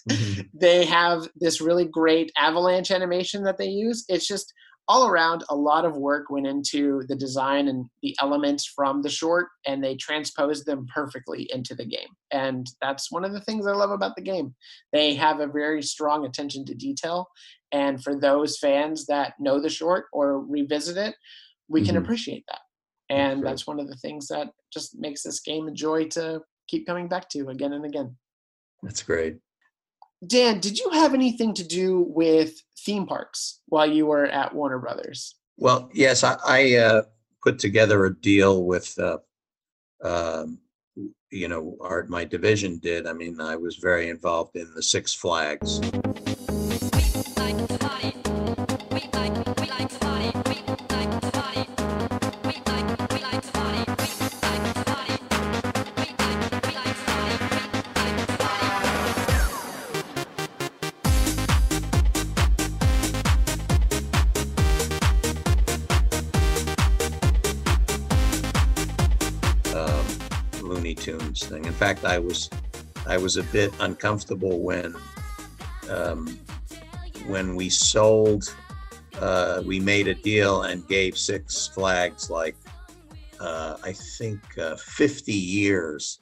[0.52, 4.04] they have this really great avalanche animation that they use.
[4.08, 4.52] It's just
[4.88, 9.08] all around a lot of work went into the design and the elements from the
[9.08, 13.66] short and they transposed them perfectly into the game and that's one of the things
[13.66, 14.54] i love about the game
[14.92, 17.28] they have a very strong attention to detail
[17.72, 21.14] and for those fans that know the short or revisit it
[21.68, 22.02] we can Mhm.
[22.02, 22.60] appreciate that
[23.08, 23.50] and right.
[23.50, 27.08] that's one of the things that just makes this game a joy to keep coming
[27.08, 28.16] back to again and again
[28.82, 29.38] That's great.
[30.26, 34.78] Dan did you have anything to do with theme parks while you were at warner
[34.78, 37.02] brothers Well, yes, I, I uh,
[37.42, 39.18] put together a deal with, uh,
[40.02, 40.58] um,
[41.30, 43.06] you know, our my division did.
[43.06, 45.80] I mean, I was very involved in the Six Flags.
[72.02, 72.50] Fact, I was
[73.06, 74.94] I was a bit uncomfortable when
[75.88, 76.38] um,
[77.26, 78.54] when we sold.
[79.20, 82.56] Uh, we made a deal and gave Six Flags like
[83.40, 86.20] uh, I think uh, 50 years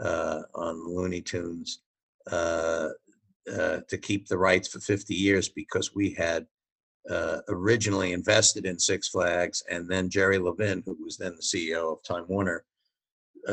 [0.00, 1.80] uh, on Looney Tunes
[2.30, 2.88] uh,
[3.52, 6.46] uh, to keep the rights for 50 years because we had
[7.48, 12.02] originally invested in Six Flags, and then Jerry Levin, who was then the CEO of
[12.02, 12.64] Time Warner,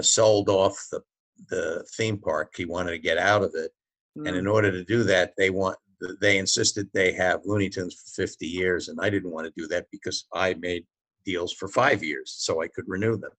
[0.01, 1.01] sold off the
[1.49, 2.53] the theme park.
[2.55, 3.71] He wanted to get out of it,
[4.15, 4.39] and Mm.
[4.39, 5.77] in order to do that, they want
[6.21, 9.67] they insisted they have Looney Tunes for 50 years, and I didn't want to do
[9.69, 10.85] that because I made
[11.25, 13.31] deals for five years so I could renew them.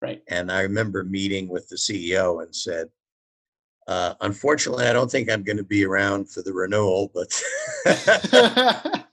[0.00, 0.22] Right.
[0.28, 2.88] And I remember meeting with the CEO and said,
[3.86, 7.42] uh, "Unfortunately, I don't think I'm going to be around for the renewal, but."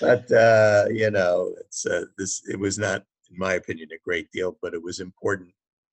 [0.00, 2.42] but uh, you know, it's uh, this.
[2.48, 5.50] It was not, in my opinion, a great deal, but it was important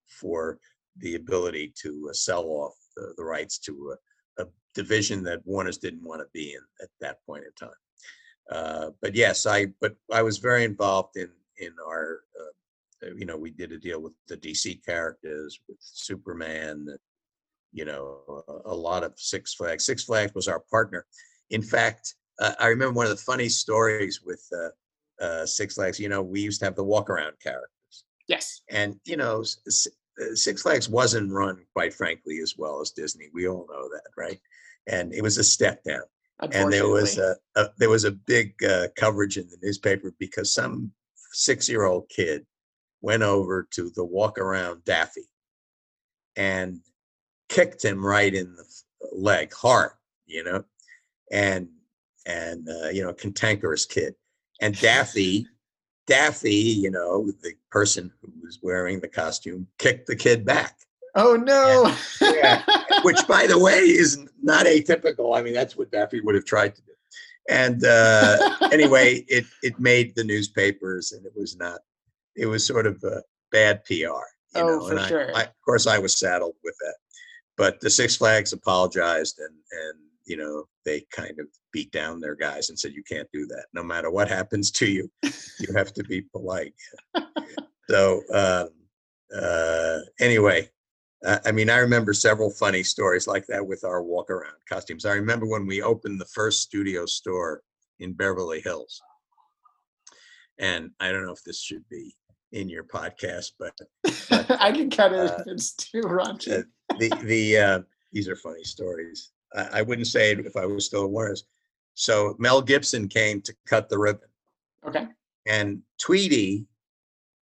[0.08, 0.60] for
[1.00, 3.96] the ability to uh, sell off the, the rights to
[4.38, 7.76] a, a division that Warner's didn't want to be in at that point in time.
[8.52, 12.22] Uh, but yes, I but I was very involved in in our.
[12.40, 12.46] Uh,
[13.16, 16.86] you know, we did a deal with the DC characters, with Superman,
[17.72, 19.86] you know, a, a lot of Six Flags.
[19.86, 21.06] Six Flags was our partner.
[21.50, 25.98] In fact, uh, I remember one of the funny stories with uh, uh, Six Flags.
[25.98, 29.44] You know, we used to have the walk around characters, yes and you know,
[30.34, 33.30] Six Flags wasn't run, quite frankly, as well as Disney.
[33.34, 34.40] We all know that, right?
[34.88, 36.04] And it was a step down.
[36.52, 40.54] And there was a, a there was a big uh, coverage in the newspaper because
[40.54, 40.92] some
[41.32, 42.46] six year old kid
[43.02, 45.28] went over to the walk around Daffy
[46.36, 46.80] and
[47.50, 48.66] kicked him right in the
[49.12, 49.92] leg hard,
[50.26, 50.64] you know,
[51.32, 51.68] and
[52.26, 54.16] and uh, you know, cantankerous kid.
[54.62, 55.48] And Daffy,
[56.10, 56.52] Daffy,
[56.84, 60.76] you know, the person who was wearing the costume, kicked the kid back
[61.16, 61.92] oh no
[62.22, 62.62] Yeah.
[63.04, 65.38] which by the way is not atypical.
[65.38, 66.92] I mean, that's what Daffy would have tried to do.
[67.50, 71.80] And uh, anyway, it it made the newspapers, and it was not.
[72.36, 73.94] It was sort of a bad PR.
[73.94, 74.22] You
[74.56, 75.36] Oh, know, for and I, sure.
[75.36, 76.96] I, of course, I was saddled with that.
[77.58, 82.36] But the Six Flags apologized, and and you know they kind of beat down their
[82.36, 83.66] guys and said, "You can't do that.
[83.74, 86.74] No matter what happens to you, you have to be polite."
[87.90, 88.70] so um,
[89.36, 90.70] uh, anyway,
[91.26, 95.06] uh, I mean, I remember several funny stories like that with our walk around costumes.
[95.06, 97.62] I remember when we opened the first studio store
[98.00, 99.02] in Beverly Hills.
[100.60, 102.16] And I don't know if this should be
[102.52, 103.74] in your podcast, but
[104.60, 106.64] i can cut it uh, if it's too raunchy uh,
[106.98, 107.80] the the uh,
[108.12, 109.32] these are funny stories.
[109.56, 111.46] I, I wouldn't say it if I was still at Warner's.
[111.96, 114.30] So Mel Gibson came to cut the ribbon
[114.88, 115.08] okay
[115.46, 116.66] and Tweety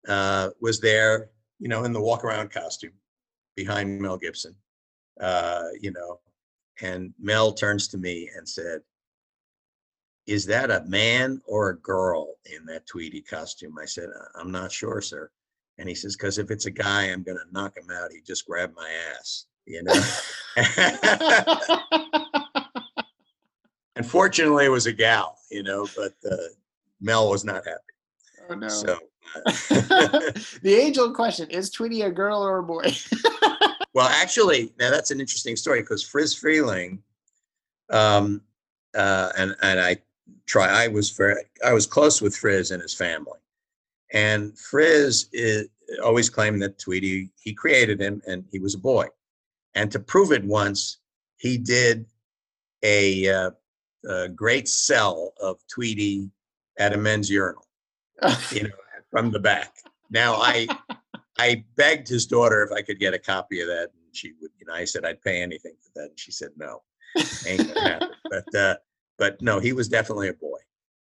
[0.08, 1.30] uh, was there,
[1.60, 2.92] you know, in the walk around costume
[3.56, 4.56] behind Mel Gibson,
[5.22, 6.20] uh, you know,
[6.82, 8.82] and Mel turns to me and said,
[10.28, 13.78] Is that a man or a girl in that Tweety costume?
[13.82, 15.32] I said, "I- I'm not sure, sir.
[15.78, 18.12] And he says, Because if it's a guy, I'm going to knock him out.
[18.12, 19.94] He just grabbed my ass, you know.
[23.96, 26.36] Unfortunately, it was a gal, you know, but uh,
[27.02, 27.80] Mel was not happy.
[28.50, 29.00] oh no So,
[29.36, 29.42] uh,
[30.62, 32.86] the age old question is tweety a girl or a boy
[33.94, 37.00] well, actually, now that's an interesting story because Friz Freleng,
[37.90, 38.42] um,
[38.96, 39.98] uh, and and I
[40.46, 40.68] try.
[40.68, 41.36] I was very,
[41.66, 43.40] I was close with Friz and his family,
[44.14, 45.70] and Friz is,
[46.04, 49.08] always claimed that Tweety he created him and he was a boy,
[49.76, 51.00] And to prove it once,
[51.38, 52.06] he did
[52.84, 53.52] a, uh,
[54.10, 56.30] a great sell of Tweety
[56.80, 57.66] at a men's urinal,
[58.52, 58.70] you know,
[59.12, 59.74] from the back.
[60.10, 60.68] Now I
[61.38, 64.52] I begged his daughter if I could get a copy of that, and she would.
[64.60, 66.82] You know, I said I'd pay anything for that, and she said no,
[67.46, 68.10] ain't gonna happen.
[68.30, 68.76] But uh,
[69.18, 70.58] but no, he was definitely a boy.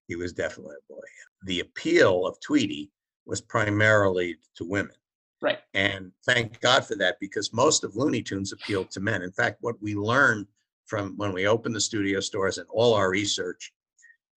[0.09, 1.01] He was definitely a boy.
[1.45, 2.91] The appeal of Tweety
[3.27, 4.97] was primarily to women.
[5.43, 5.59] Right.
[5.75, 9.23] And thank God for that because most of Looney Tunes appealed to men.
[9.23, 10.47] In fact, what we learned
[10.87, 13.73] from when we opened the studio stores and all our research,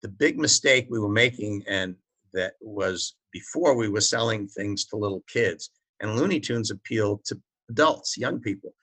[0.02, 1.96] the big mistake we were making, and
[2.34, 5.70] that was before we were selling things to little kids,
[6.02, 7.40] and Looney Tunes appealed to
[7.70, 8.74] adults, young people.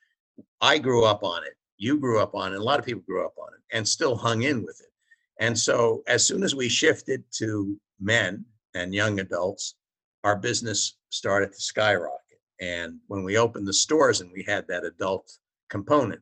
[0.61, 1.55] I grew up on it.
[1.77, 2.61] You grew up on it.
[2.61, 4.93] A lot of people grew up on it and still hung in with it.
[5.41, 8.45] And so as soon as we shifted to men
[8.75, 9.75] and young adults,
[10.25, 12.19] our business started to skyrocket.
[12.61, 15.31] And when we opened the stores and we had that adult
[15.69, 16.21] component,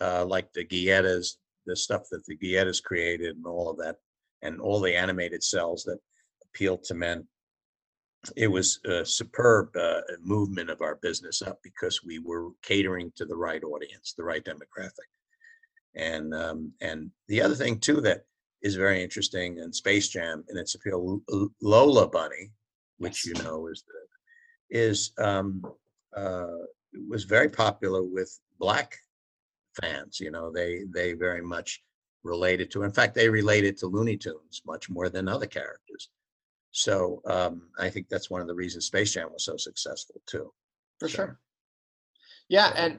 [0.00, 3.96] uh, like the Guiettas, the stuff that the Guiettas created and all of that,
[4.42, 5.98] and all the animated cels that
[6.44, 7.26] appealed to men,
[8.36, 13.24] it was a superb uh, movement of our business up because we were catering to
[13.24, 15.08] the right audience, the right demographic.
[15.94, 18.22] And um, and the other thing too that
[18.62, 21.20] is very interesting in Space Jam and its appeal,
[21.60, 22.52] Lola Bunny,
[22.98, 25.62] which you know is the, is um,
[26.16, 26.46] uh,
[27.08, 28.96] was very popular with black
[29.80, 30.20] fans.
[30.20, 31.82] You know, they they very much
[32.22, 32.82] related to.
[32.84, 36.10] In fact, they related to Looney Tunes much more than other characters.
[36.70, 40.52] So um, I think that's one of the reasons Space Jam was so successful too.
[40.98, 41.40] For So, sure.
[42.48, 42.98] Yeah, so- and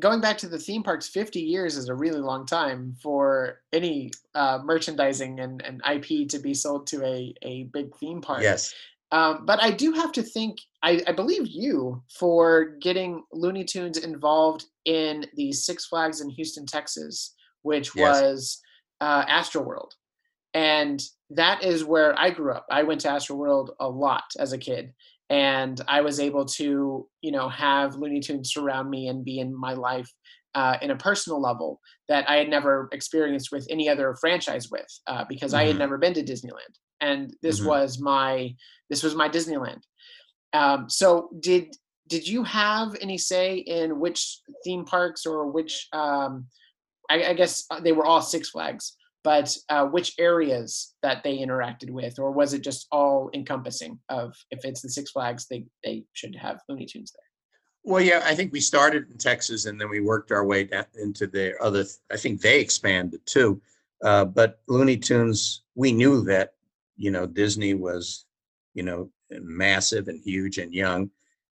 [0.00, 4.10] going back to the theme parks, 50 years is a really long time for any
[4.34, 8.42] uh, merchandising and, and IP to be sold to a, a big theme park.
[8.42, 8.74] Yes,
[9.12, 13.98] Um, but I do have to think, I, I believe you for getting Looney Tunes
[13.98, 18.20] involved in the Six Flags in Houston, Texas, which Yes.
[18.20, 18.60] was
[19.00, 19.90] uh, Astroworld.
[20.52, 22.66] And that is where I grew up.
[22.70, 24.92] I went to Astroworld a lot as a kid.
[25.30, 29.54] And I was able to, you know, have Looney Tunes surround me and be in
[29.58, 30.08] my life
[30.54, 34.86] uh, in a personal level that I had never experienced with any other franchise with,
[35.06, 35.80] uh, because I had Mhm.
[35.80, 37.66] never been to Disneyland, and this Mhm.
[37.66, 38.54] was my
[38.90, 39.82] this was my Disneyland.
[40.52, 41.76] Um, so did
[42.06, 46.46] did you have any say in which theme parks or which um,
[47.10, 51.38] I, I guess uh, they were all Six Flags, but uh, which areas that they
[51.38, 55.64] interacted with, or was it just all encompassing of if it's the Six Flags, they
[55.82, 57.20] they should have Looney Tunes there?
[57.86, 60.86] Well, yeah, I think we started in Texas and then we worked our way down
[60.94, 63.60] into the other, I think they expanded too.
[64.02, 66.53] Uh, but Looney Tunes, we knew that,
[66.96, 68.26] you know, Disney was,
[68.74, 71.10] you know, massive and huge and young.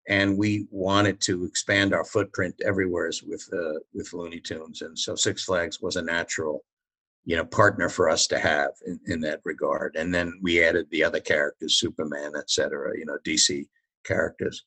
[0.09, 4.83] And we wanted to expand our footprint everywhere with, uh, with Looney Tunes.
[4.83, 6.65] And so Six Flags was a natural,
[7.25, 9.95] you know, partner for us to have in, in that regard.
[9.97, 13.67] And then we added the other characters, Superman, et cetera, you know, DC
[14.05, 14.65] characters.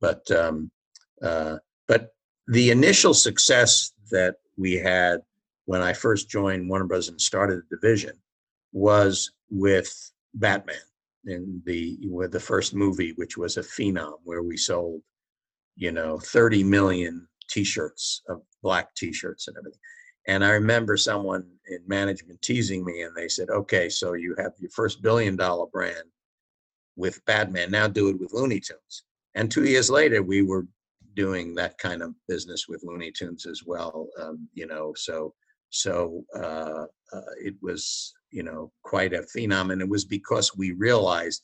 [0.00, 0.70] But, um,
[1.22, 2.14] uh, but
[2.46, 5.20] the initial success that we had
[5.66, 7.08] when I first joined Warner Bros.
[7.08, 8.12] and started the division
[8.72, 10.76] was with Batman
[11.26, 15.02] in the with the first movie, which was a phenom where we sold,
[15.76, 19.80] you know, 30 million T-shirts of black T-shirts and everything.
[20.26, 24.52] And I remember someone in management teasing me, and they said, "Okay, so you have
[24.58, 26.04] your first billion-dollar brand
[26.96, 27.70] with Batman.
[27.70, 29.04] Now do it with Looney Tunes."
[29.34, 30.66] And two years later, we were
[31.14, 34.08] doing that kind of business with Looney Tunes as well.
[34.20, 35.34] Um, you know, so
[35.70, 40.72] so uh, uh, it was you know quite a phenom, and it was because we
[40.72, 41.42] realized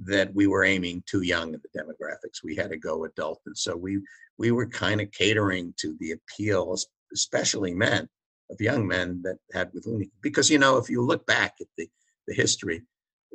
[0.00, 2.42] that we were aiming too young at the demographics.
[2.42, 4.00] We had to go adult, and so we
[4.38, 6.76] we were kind of catering to the appeal,
[7.12, 8.08] especially men
[8.50, 10.10] of young men that had with Looney.
[10.20, 11.88] Because you know, if you look back at the
[12.26, 12.82] the history,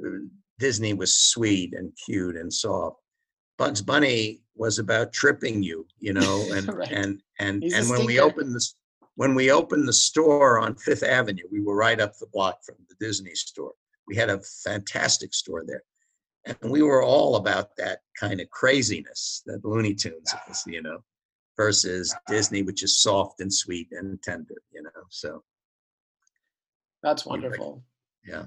[0.06, 0.10] uh,
[0.58, 2.98] Disney was sweet and cute and soft.
[3.58, 6.92] Bugs Bunny was about tripping you, you know, and Right.
[6.92, 8.76] and and He's and when we opened this
[9.20, 12.76] when we opened the store on Fifth Avenue, we were right up the block from
[12.88, 13.74] the Disney store.
[14.08, 15.84] We had a fantastic store there.
[16.46, 21.04] And we were all about that kind of craziness that Looney Tunes is, you know,
[21.58, 24.90] versus Disney, which is soft and sweet and tender, you know.
[25.10, 25.44] So
[27.04, 27.84] That's wonderful.
[28.26, 28.46] yeah.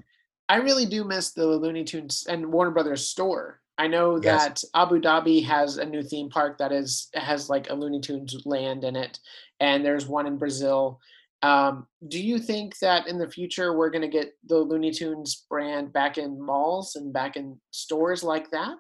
[0.49, 3.61] I really do miss the Looney Tunes and Warner Brothers store.
[3.79, 4.45] I know Yes.
[4.63, 8.37] that Abu Dhabi has a new theme park that is has like a Looney Tunes
[8.45, 9.19] land in it,
[9.61, 11.01] and there's one in Brazil.
[11.43, 15.45] Um, do you think that in the future we're going to get the Looney Tunes
[15.51, 18.77] brand back in malls and back in stores like that?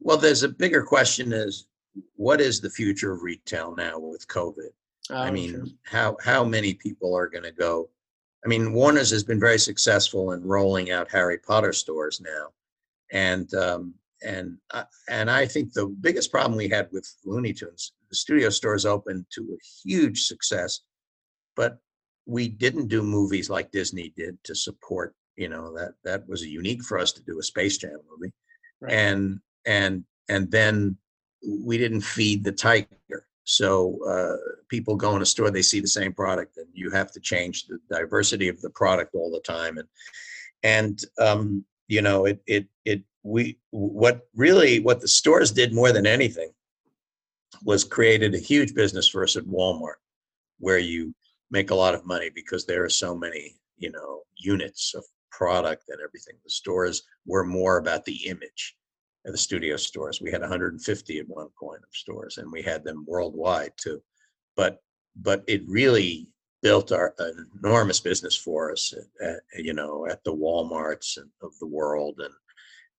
[0.00, 1.66] Well, there's a bigger question is
[2.14, 4.70] what is the future of retail now with COVID?
[5.10, 5.66] I Oh, mean, true.
[5.82, 7.90] how how many people are going to go?
[8.44, 12.48] I mean, Warner's has been very successful in rolling out Harry Potter stores now,
[13.12, 13.94] and um,
[14.26, 18.50] and I, and I think the biggest problem we had with Looney Tunes, the studio
[18.50, 20.80] stores opened to a huge success,
[21.54, 21.78] but
[22.26, 25.14] we didn't do movies like Disney did to support.
[25.36, 28.32] You know that that was unique for us to do a Space Jam movie,
[28.80, 28.92] Right.
[28.92, 30.96] and and and then
[31.46, 33.26] we didn't feed the tiger.
[33.44, 34.36] So uh,
[34.68, 37.66] people go in a store, they see the same product, and you have to change
[37.66, 39.78] the diversity of the product all the time.
[39.78, 39.88] And
[40.62, 45.92] and um, you know, it it it we what really what the stores did more
[45.92, 46.50] than anything
[47.64, 50.00] was created a huge business for us at Walmart,
[50.58, 51.14] where you
[51.50, 55.84] make a lot of money because there are so many you know units of product
[55.88, 56.34] and everything.
[56.44, 58.76] The stores were more about the image
[59.26, 60.20] of the studio stores.
[60.20, 64.00] We had 150 at one point of stores, and we had them worldwide too.
[64.56, 64.80] But
[65.16, 66.28] but it really
[66.62, 71.30] built our an enormous business for us, at, at, you know, at the WalMarts and,
[71.42, 72.32] of the world, and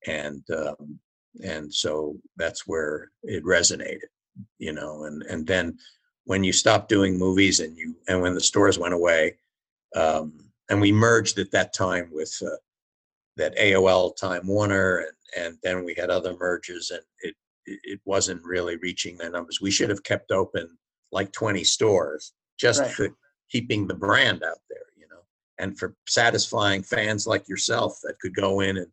[0.06, 1.00] and um,
[1.43, 4.10] and so that's where it resonated,
[4.60, 5.06] you know.
[5.06, 5.78] And and then
[6.26, 9.38] when you stopped doing movies and you and when the stores went away,
[9.95, 10.34] um,
[10.70, 12.56] and we merged at that time with uh,
[13.38, 17.36] that AOL Time Warner, and and then we had other mergers, and it
[17.66, 19.62] it wasn't really reaching the numbers.
[19.62, 20.78] We should have kept open
[21.12, 22.91] like 20 stores just Right.
[22.91, 23.10] for
[23.50, 25.22] keeping the brand out there, you know,
[25.58, 28.88] and for satisfying fans like yourself that could go in and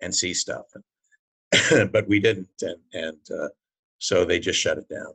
[0.00, 0.66] and see stuff.
[1.92, 3.48] but we didn't, and and uh,
[3.98, 5.12] so they just shut it down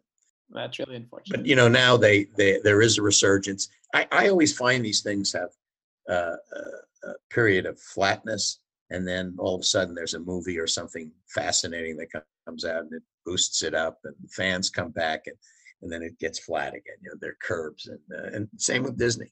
[0.49, 1.37] That's really unfortunate.
[1.39, 5.01] but you know now they they there is a resurgence i i always find these
[5.01, 5.49] things have
[6.09, 8.59] uh, a, a period of flatness
[8.89, 12.07] and then all of a sudden there's a movie or something fascinating that
[12.47, 15.35] comes out and it boosts it up and fans come back and
[15.83, 18.83] and then it gets flat again you know there are curves and uh, and same
[18.83, 19.31] with disney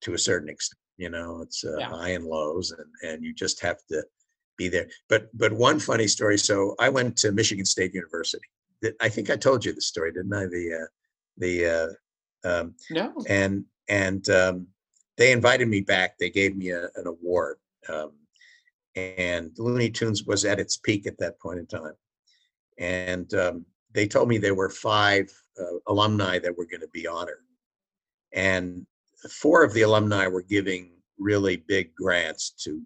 [0.00, 1.90] to a certain extent you know it's uh, Yeah.
[1.90, 4.02] high and lows and and you just have to
[4.60, 4.88] be there.
[5.08, 8.48] But but one funny story so i went to michigan state university.
[8.82, 10.44] That i think i told you the story didn't i?
[10.56, 10.88] The uh
[11.42, 11.90] the uh
[12.50, 13.06] um no.
[13.28, 14.66] and and um
[15.18, 16.10] they invited me back.
[16.18, 17.56] They gave me a, an award
[17.88, 18.12] um
[18.96, 21.96] and looney tunes was at its peak at that point in time.
[22.78, 25.30] And um, they told me there were five
[25.60, 27.44] uh, alumni that were going to be honored.
[28.32, 28.86] And
[29.30, 32.82] four of the alumni were giving really big grants to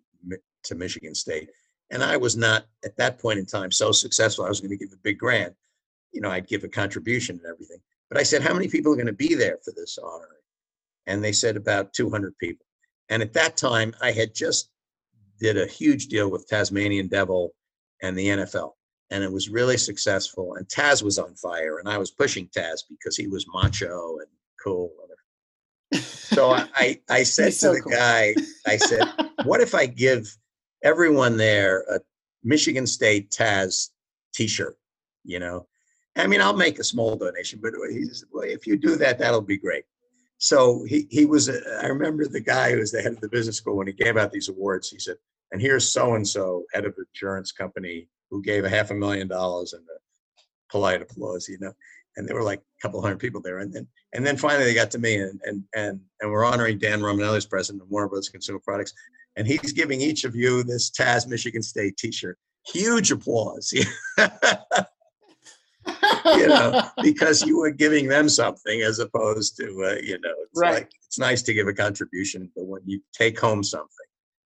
[0.65, 1.49] to michigan state
[1.95, 4.77] and i was not at that point in time so successful i was going to
[4.77, 5.55] give a big grant
[6.13, 7.79] you know i'd give a contribution and everything
[8.11, 10.31] but i said how many people are going to be there for this honoring?
[11.07, 12.65] And they said about 200 people.
[13.09, 14.71] And at that time i had just
[15.41, 17.55] did a huge deal with tasmanian devil
[18.03, 18.73] and the nfl
[19.11, 22.83] and it was really successful and taz was on fire and i was pushing taz
[22.89, 24.29] because he was macho and
[24.63, 24.91] cool
[26.35, 27.93] so I, I, said He's to so the cool.
[27.93, 28.35] guy,
[28.67, 29.05] I said,
[29.45, 30.37] what if I give
[30.85, 32.01] everyone there a
[32.45, 33.91] Michigan State Taz
[34.35, 34.77] T-shirt?
[35.25, 35.67] You know,
[36.17, 39.41] I mean, I'll make a small donation, but he well, if you do that, that'll
[39.41, 39.85] be great.
[40.39, 41.49] So he he was.
[41.49, 43.93] uh, I remember the guy who was the head of the business school when he
[43.93, 44.91] gave out these awards.
[44.91, 45.17] He said,
[45.51, 49.27] "And here's so and so, head of insurance company, who gave a half a million
[49.27, 51.73] dollars and a polite applause." You know,
[52.17, 54.75] and there were like a couple hundred people there, and then and then finally they
[54.75, 58.09] got to me, and and and and we're honoring Dan Romanelli as president of Warner
[58.09, 58.93] Brothers Consumer Products,
[59.37, 62.39] and he's giving each of you this Taz Michigan State T-shirt.
[62.67, 63.85] Huge applause, you
[66.49, 70.75] know, because you were giving them something as opposed to uh, you know, it's Right.
[70.75, 73.89] like it's nice to give a contribution, but when you take home something,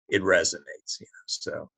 [0.09, 1.27] it resonates, you know.
[1.27, 1.71] So,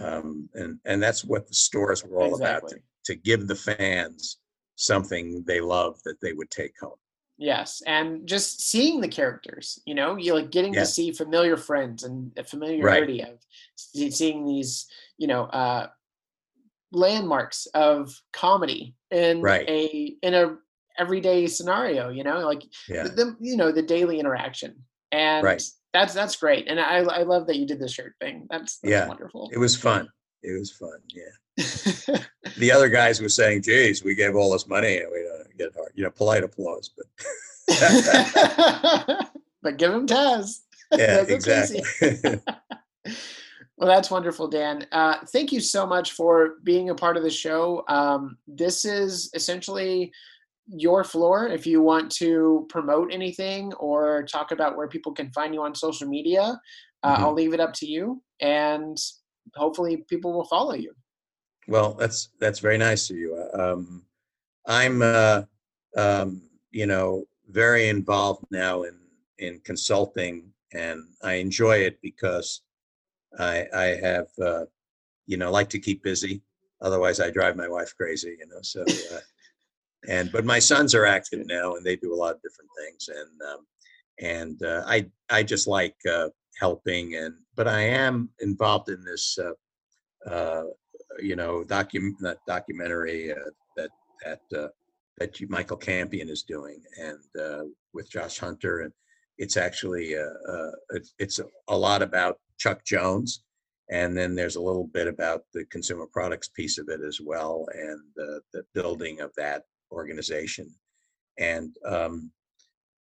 [0.00, 4.38] um, and and that's what the stores were all about to, to give the fans
[4.76, 6.92] something they love that they would take home.
[7.40, 10.80] Yes, and just seeing the characters, you know, you like getting Yeah.
[10.80, 13.38] to see familiar friends and the familiarity of
[13.76, 15.86] seeing these, you know, uh,
[16.90, 19.68] landmarks of comedy in Right.
[19.68, 20.56] a in a
[20.98, 22.08] everyday scenario.
[22.08, 23.04] You know, like Yeah.
[23.04, 25.62] the, the you know the daily interaction, and Right.
[25.92, 26.66] that's that's great.
[26.66, 28.46] And I I love that you did the shirt thing.
[28.50, 29.06] That's, that's Yeah.
[29.06, 29.48] wonderful.
[29.52, 30.08] It was fun.
[30.42, 30.98] It was fun.
[31.08, 31.22] Yeah.
[32.56, 35.74] The other guys were saying, geez, we gave all this money and we don't get
[35.76, 37.06] hard, you know, polite applause, but
[39.62, 40.60] but give them Taz.
[40.96, 41.82] yeah, exactly.
[43.76, 44.88] Well, that's wonderful, Dan.
[44.90, 47.84] Uh, thank you so much for being a part of the show.
[47.86, 50.10] Um, this is essentially
[50.66, 51.46] your floor.
[51.46, 55.76] If you want to promote anything or talk about where people can find you on
[55.76, 56.60] social media,
[57.04, 57.20] uh, Mhm.
[57.20, 58.20] I'll leave it up to you.
[58.40, 58.98] And
[59.54, 60.92] hopefully, people will follow you.
[61.68, 63.46] Well, that's that's very nice of you.
[63.52, 64.02] Um,
[64.66, 65.42] I'm, uh,
[65.96, 68.96] um, you know, very involved now in
[69.38, 72.62] in consulting, and I enjoy it because
[73.38, 74.64] I I have uh,
[75.26, 76.42] you know like to keep busy.
[76.80, 78.36] Otherwise, I drive my wife crazy.
[78.40, 78.82] You know, so.
[79.12, 79.20] Uh,
[80.08, 83.08] and but my sons are active now, and they do a lot of different things,
[83.08, 83.66] and um,
[84.20, 89.38] and uh, I I just like uh, helping, and but I am involved in this,
[89.38, 90.64] uh, uh,
[91.20, 93.90] you know, docu- documentary uh, that
[94.24, 94.68] that uh,
[95.18, 98.92] that Michael Campion is doing, and uh, with Josh Hunter, and
[99.38, 100.14] it's actually
[101.18, 103.42] it's a, lot about Chuck Jones,
[103.90, 107.66] and then there's a little bit about the consumer products piece of it as well,
[107.74, 110.70] and uh, the building of that organization,
[111.38, 112.30] and um,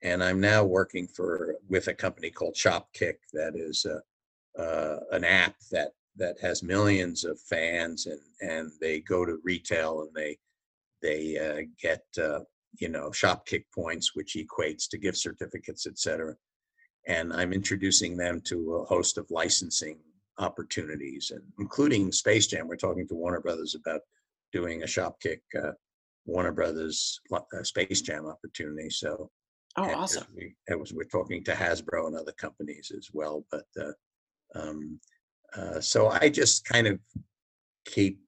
[0.03, 5.23] and I'm now working for with a company called Shopkick that is uh, uh, an
[5.23, 10.37] app that that has millions of fans and and they go to retail and they
[11.01, 12.39] they uh, get uh,
[12.79, 16.35] you know Shopkick points which equates to gift certificates etc.
[17.07, 19.99] And I'm introducing them to a host of licensing
[20.39, 22.67] opportunities and including Space Jam.
[22.67, 24.01] We're talking to Warner Brothers about
[24.51, 25.71] doing a Shopkick uh,
[26.25, 28.89] Warner Brothers uh, Space Jam opportunity.
[28.89, 29.31] So
[29.77, 30.25] Oh, awesome.
[30.35, 33.91] we, was, we're talking to Hasbro and other companies as well, but, uh,
[34.55, 34.99] um,
[35.55, 36.99] uh, so I just kind of
[37.85, 38.19] keep,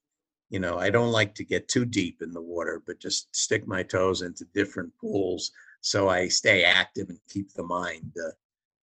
[0.50, 3.68] you know, I don't like to get too deep in the water, but just stick
[3.68, 5.52] my toes into different pools
[5.82, 8.32] so I stay active and keep the mind, uh,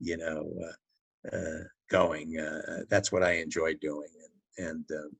[0.00, 2.38] you know, uh, uh, going.
[2.38, 4.08] Uh, that's what I enjoy doing,
[4.58, 5.10] and, and um,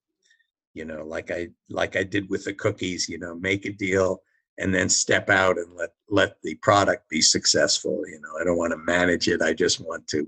[0.75, 4.23] you know, like I like I did with the cookies, you know, make a deal
[4.59, 8.03] and then step out and let let the product be successful.
[8.07, 9.43] You know, I don't want to manage it.
[9.43, 10.27] I just want to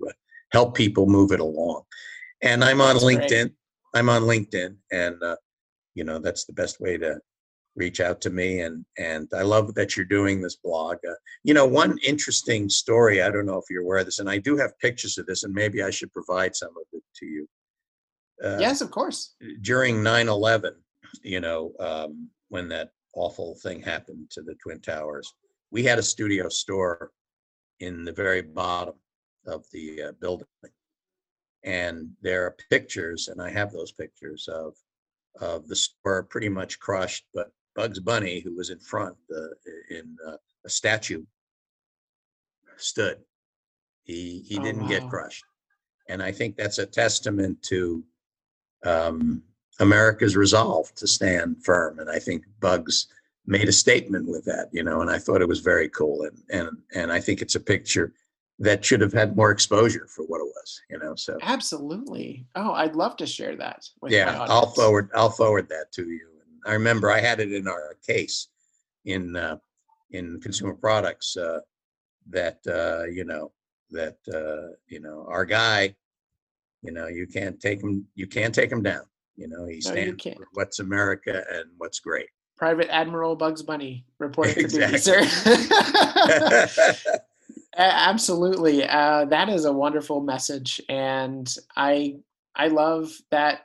[0.53, 1.83] help people move it along.
[2.43, 3.21] And I'm on That's great.
[3.21, 3.53] LinkedIn.
[3.95, 5.37] I'm on LinkedIn, and uh,
[5.95, 7.19] you know that's the best way to
[7.75, 8.61] reach out to me.
[8.61, 10.99] And and I love that you're doing this blog.
[11.09, 13.23] Uh, you know, one interesting story.
[13.23, 15.45] I don't know if you're aware of this, and I do have pictures of this,
[15.45, 17.49] and maybe I should provide some of it to you.
[18.45, 19.35] Uh, yes, of course.
[19.63, 20.71] during 9-11
[21.23, 25.33] you know um, when that awful thing happened to the twin towers
[25.71, 27.11] we had a studio store
[27.81, 28.95] in the very bottom
[29.47, 30.47] of the uh, building
[31.65, 34.75] and there are pictures and i have those pictures of
[35.41, 39.49] of the store pretty much crushed but bugs bunny who was in front uh,
[39.91, 41.23] in uh, a statue
[42.77, 43.19] stood
[44.05, 45.45] he he Oh, didn't get crushed
[46.09, 48.05] and i think that's a testament to
[48.85, 49.43] um,
[49.81, 51.99] America's resolve to stand firm.
[51.99, 53.09] And I think Bugs
[53.47, 56.23] made a statement with that, you know, and I thought it was very cool.
[56.23, 58.13] And and and I think it's a picture
[58.59, 61.15] that should have had more exposure for what it was, you know.
[61.15, 62.47] So Absolutely.
[62.55, 66.29] Oh, I'd love to share that with yeah, I'll forward I'll forward that to you.
[66.67, 68.49] I remember I had it in our case
[69.05, 69.59] in uh,
[70.11, 71.61] in consumer products uh,
[72.31, 73.53] that uh, you know
[73.91, 75.95] that uh, you know our guy,
[76.83, 79.03] you know, you can't take him you can't take him down.
[79.37, 80.37] You know, he stands can't.
[80.37, 82.29] for what's America and what's great.
[82.57, 84.99] Private Admiral Bugs Bunny reporting Exactly.
[84.99, 85.23] sir.
[87.79, 88.85] Absolutely.
[88.85, 90.81] Uh, that is a wonderful message.
[90.89, 92.17] And I
[92.57, 93.61] I love that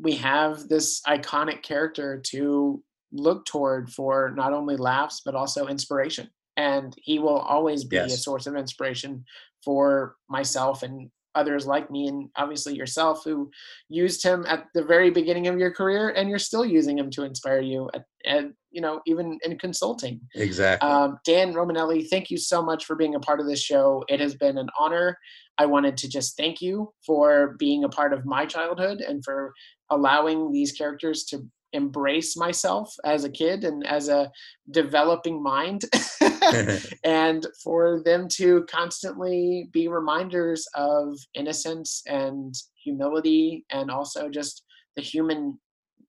[0.00, 6.30] we have this iconic character to look toward for not only laughs but also inspiration.
[6.56, 9.24] And he will always be a source of inspiration
[9.64, 13.50] for myself and others like me and obviously yourself who
[13.88, 17.22] used him at the very beginning of your career and you're still using him to
[17.22, 20.88] inspire you at, and you know even in consulting exactly.
[20.88, 24.04] um, Dan Romanelli, thank you so much for being a part of this show.
[24.08, 25.18] It has been an honor.
[25.58, 29.52] I wanted to just thank you for being a part of my childhood and for
[29.90, 34.30] allowing these characters to embrace myself as a kid and as a
[34.70, 35.84] developing mind
[37.04, 44.62] and for them to constantly be reminders of innocence and humility and also just
[44.96, 45.58] the human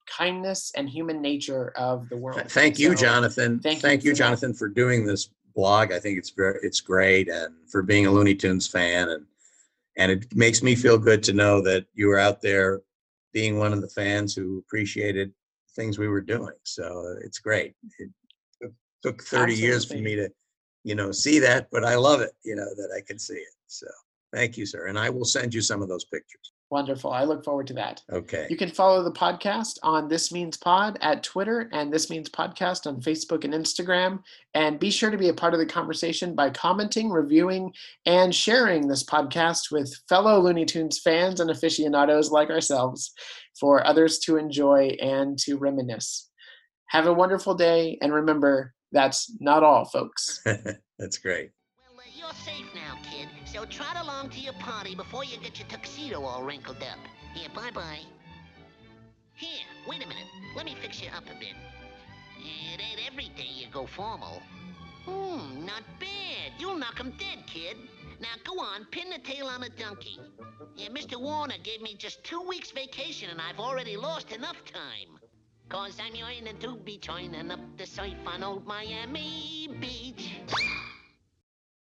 [0.05, 2.39] kindness and human nature of the world.
[2.39, 3.59] Th- Thank you, So- Jonathan.
[3.59, 4.17] thank you Thank you, that.
[4.17, 5.91] Jonathan, for doing this blog.
[5.91, 9.25] I think it's very, it's great, and for being a Looney Tunes fan, and
[9.97, 12.81] and it makes me feel good to know that you were out there
[13.33, 15.33] being one of the fans who appreciated
[15.75, 16.53] things we were doing.
[16.63, 17.73] So uh, it's great.
[17.97, 18.09] It
[19.03, 20.29] took- took 30 years for me to,
[20.83, 22.31] you know, see that, but I love it.
[22.43, 23.53] You know that I can see it.
[23.67, 23.87] So
[24.33, 26.53] thank you, sir, and I will send you some of those pictures.
[26.69, 27.13] Wonderful.
[27.13, 28.03] I look forward to that.
[28.11, 28.45] Okay.
[28.49, 32.85] You can follow the podcast on This Means Pod at Twitter and This Means Podcast
[32.85, 34.19] on Facebook and Instagram.
[34.53, 37.71] And be sure to be a part of the conversation by commenting, reviewing,
[38.05, 43.13] and sharing this podcast with fellow Looney Tunes fans and aficionados like ourselves
[43.57, 46.29] for others to enjoy and to reminisce.
[46.87, 47.97] Have a wonderful day.
[48.01, 50.41] And remember, that's not all, folks.
[50.99, 51.51] That's great.
[51.95, 53.27] Well, you're safe now, kid.
[53.45, 56.97] So trot along to your party before you get your tuxedo all wrinkled up.
[57.35, 57.99] Here, bye-bye.
[59.33, 60.25] Here, wait a minute.
[60.55, 61.53] Let me fix you up a bit.
[62.39, 64.41] It ain't every day you go formal.
[65.05, 66.53] Hmm, not bad.
[66.57, 67.77] You'll knock 'em dead, kid.
[68.19, 70.19] Now go on, pin the tail on a donkey.
[70.75, 71.19] Yeah, Mr.
[71.19, 75.19] Warner gave me just two weeks vacation and I've already lost enough time.
[75.69, 80.26] Cause I'm yearning to be joining up the surf on old Miami Beach.